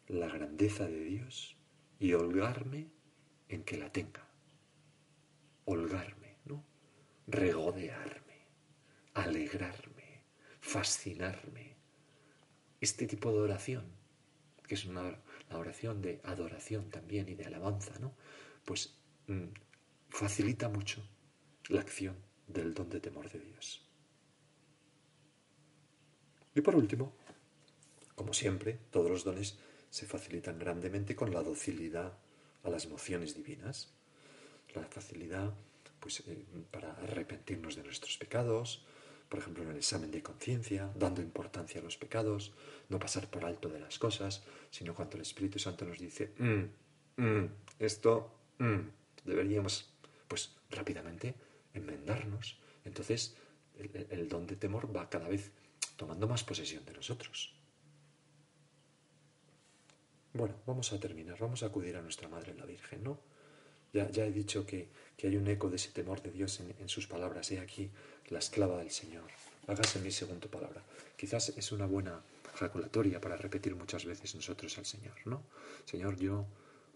la 0.07 0.27
grandeza 0.27 0.87
de 0.87 1.03
Dios 1.03 1.55
y 1.99 2.13
holgarme 2.13 2.87
en 3.47 3.63
que 3.63 3.77
la 3.77 3.91
tenga. 3.91 4.27
Holgarme, 5.65 6.35
¿no? 6.45 6.63
Regodearme, 7.27 8.47
alegrarme, 9.13 9.98
fascinarme. 10.69 11.75
Este 12.79 13.07
tipo 13.07 13.31
de 13.31 13.39
oración, 13.39 13.85
que 14.67 14.75
es 14.75 14.85
una 14.85 15.19
oración 15.51 16.01
de 16.01 16.21
adoración 16.23 16.91
también 16.91 17.27
y 17.27 17.33
de 17.33 17.45
alabanza, 17.45 17.97
¿no? 17.99 18.13
Pues 18.65 18.95
mm, 19.27 19.47
facilita 20.09 20.69
mucho 20.69 21.01
la 21.69 21.81
acción 21.81 22.15
del 22.47 22.73
don 22.75 22.89
de 22.89 22.99
temor 22.99 23.31
de 23.31 23.39
Dios. 23.39 23.83
Y 26.53 26.61
por 26.61 26.75
último, 26.75 27.13
como 28.13 28.33
siempre, 28.33 28.79
todos 28.91 29.09
los 29.09 29.23
dones 29.23 29.57
se 29.89 30.05
facilitan 30.05 30.59
grandemente 30.59 31.15
con 31.15 31.33
la 31.33 31.41
docilidad 31.41 32.13
a 32.63 32.69
las 32.69 32.85
emociones 32.85 33.33
divinas, 33.35 33.91
la 34.75 34.85
facilidad 34.85 35.51
pues, 35.99 36.21
eh, 36.27 36.45
para 36.69 36.91
arrepentirnos 36.91 37.75
de 37.75 37.83
nuestros 37.83 38.17
pecados, 38.17 38.85
por 39.29 39.39
ejemplo 39.39 39.63
en 39.63 39.69
el 39.69 39.77
examen 39.77 40.11
de 40.11 40.23
conciencia, 40.23 40.91
dando 40.95 41.21
importancia 41.21 41.79
a 41.79 41.83
los 41.83 41.97
pecados, 41.97 42.51
no 42.89 42.99
pasar 42.99 43.29
por 43.29 43.45
alto 43.45 43.69
de 43.69 43.79
las 43.79 43.99
cosas, 43.99 44.43
sino 44.71 44.95
cuando 44.95 45.15
el 45.15 45.21
Espíritu 45.21 45.59
Santo 45.59 45.85
nos 45.85 45.99
dice, 45.99 46.33
mm, 46.37 47.21
mm, 47.21 47.45
esto 47.79 48.31
mm", 48.57 48.79
deberíamos 49.25 49.93
pues 50.27 50.55
rápidamente 50.71 51.35
enmendarnos. 51.73 52.59
Entonces 52.83 53.35
el 53.77 54.27
don 54.27 54.45
de 54.47 54.55
temor 54.55 54.93
va 54.93 55.09
cada 55.09 55.29
vez 55.29 55.51
tomando 55.95 56.27
más 56.27 56.43
posesión 56.43 56.83
de 56.85 56.93
nosotros. 56.93 57.53
Bueno, 60.33 60.55
vamos 60.65 60.93
a 60.93 60.99
terminar, 60.99 61.37
vamos 61.39 61.63
a 61.63 61.67
acudir 61.67 61.95
a 61.97 62.01
nuestra 62.01 62.27
Madre 62.27 62.53
la 62.53 62.65
Virgen, 62.65 63.03
¿no? 63.03 63.19
Ya, 63.93 64.09
ya 64.09 64.25
he 64.25 64.31
dicho 64.31 64.65
que, 64.65 64.87
hay 65.23 65.35
un 65.35 65.47
eco 65.47 65.69
de 65.69 65.75
ese 65.75 65.91
temor 65.91 66.21
de 66.21 66.31
Dios 66.31 66.59
en, 66.59 66.89
sus 66.89 67.07
palabras. 67.07 67.51
He 67.51 67.59
aquí 67.59 67.89
la 68.29 68.39
esclava 68.39 68.77
del 68.77 68.91
Señor. 68.91 69.29
Hágase 69.67 69.99
mi 69.99 70.11
segunda 70.11 70.47
palabra. 70.47 70.83
Quizás 71.17 71.49
es 71.49 71.71
una 71.71 71.85
buena 71.85 72.21
jaculatoria 72.55 73.19
para 73.19 73.35
repetir 73.35 73.75
muchas 73.75 74.05
veces 74.05 74.35
nosotros 74.35 74.77
al 74.77 74.85
Señor, 74.85 75.15
¿no? 75.25 75.43
Señor, 75.85 76.17
yo, 76.17 76.45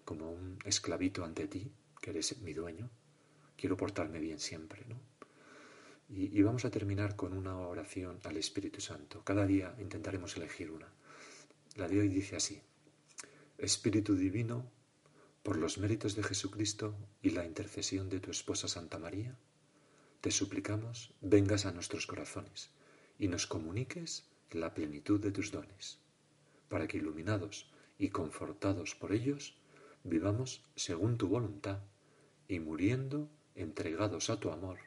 como 0.05 0.31
un 0.31 0.57
esclavito 0.65 1.23
ante 1.25 1.47
ti, 1.47 1.71
que 2.01 2.11
eres 2.11 2.37
mi 2.41 2.53
dueño, 2.53 2.89
quiero 3.57 3.75
portarme 3.75 4.19
bien 4.19 4.39
siempre, 4.39 4.83
¿no? 4.87 4.99
Y, 6.09 6.37
y 6.37 6.41
vamos 6.43 6.65
a 6.65 6.71
terminar 6.71 7.15
con 7.15 7.33
una 7.33 7.57
oración 7.57 8.19
al 8.23 8.37
Espíritu 8.37 8.81
Santo. 8.81 9.23
Cada 9.23 9.45
día 9.45 9.75
intentaremos 9.79 10.37
elegir 10.37 10.71
una. 10.71 10.87
La 11.75 11.87
de 11.87 11.99
hoy 11.99 12.07
dice 12.07 12.35
así. 12.35 12.61
Espíritu 13.57 14.15
Divino, 14.15 14.65
por 15.43 15.57
los 15.57 15.77
méritos 15.77 16.15
de 16.15 16.23
Jesucristo 16.23 16.95
y 17.21 17.31
la 17.31 17.45
intercesión 17.45 18.09
de 18.09 18.21
tu 18.21 18.31
esposa 18.31 18.69
Santa 18.69 18.97
María, 18.97 19.35
te 20.21 20.31
suplicamos 20.31 21.13
vengas 21.19 21.65
a 21.65 21.73
nuestros 21.73 22.07
corazones 22.07 22.69
y 23.19 23.27
nos 23.27 23.45
comuniques 23.45 24.25
la 24.51 24.73
plenitud 24.73 25.19
de 25.19 25.31
tus 25.31 25.51
dones, 25.51 25.99
para 26.69 26.87
que 26.87 26.97
iluminados 26.97 27.69
y 27.99 28.09
confortados 28.09 28.95
por 28.95 29.11
ellos, 29.11 29.57
vivamos 30.03 30.63
según 30.75 31.17
tu 31.17 31.27
voluntad 31.27 31.79
y 32.47 32.59
muriendo, 32.59 33.29
entregados 33.55 34.29
a 34.29 34.39
tu 34.39 34.49
amor, 34.49 34.79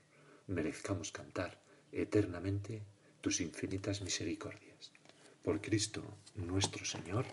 merezcamos 0.46 1.12
cantar 1.12 1.60
eternamente 1.92 2.82
tus 3.20 3.40
infinitas 3.40 4.00
misericordias. 4.02 4.92
Por 5.42 5.60
Cristo 5.60 6.02
nuestro 6.34 6.84
Señor. 6.84 7.26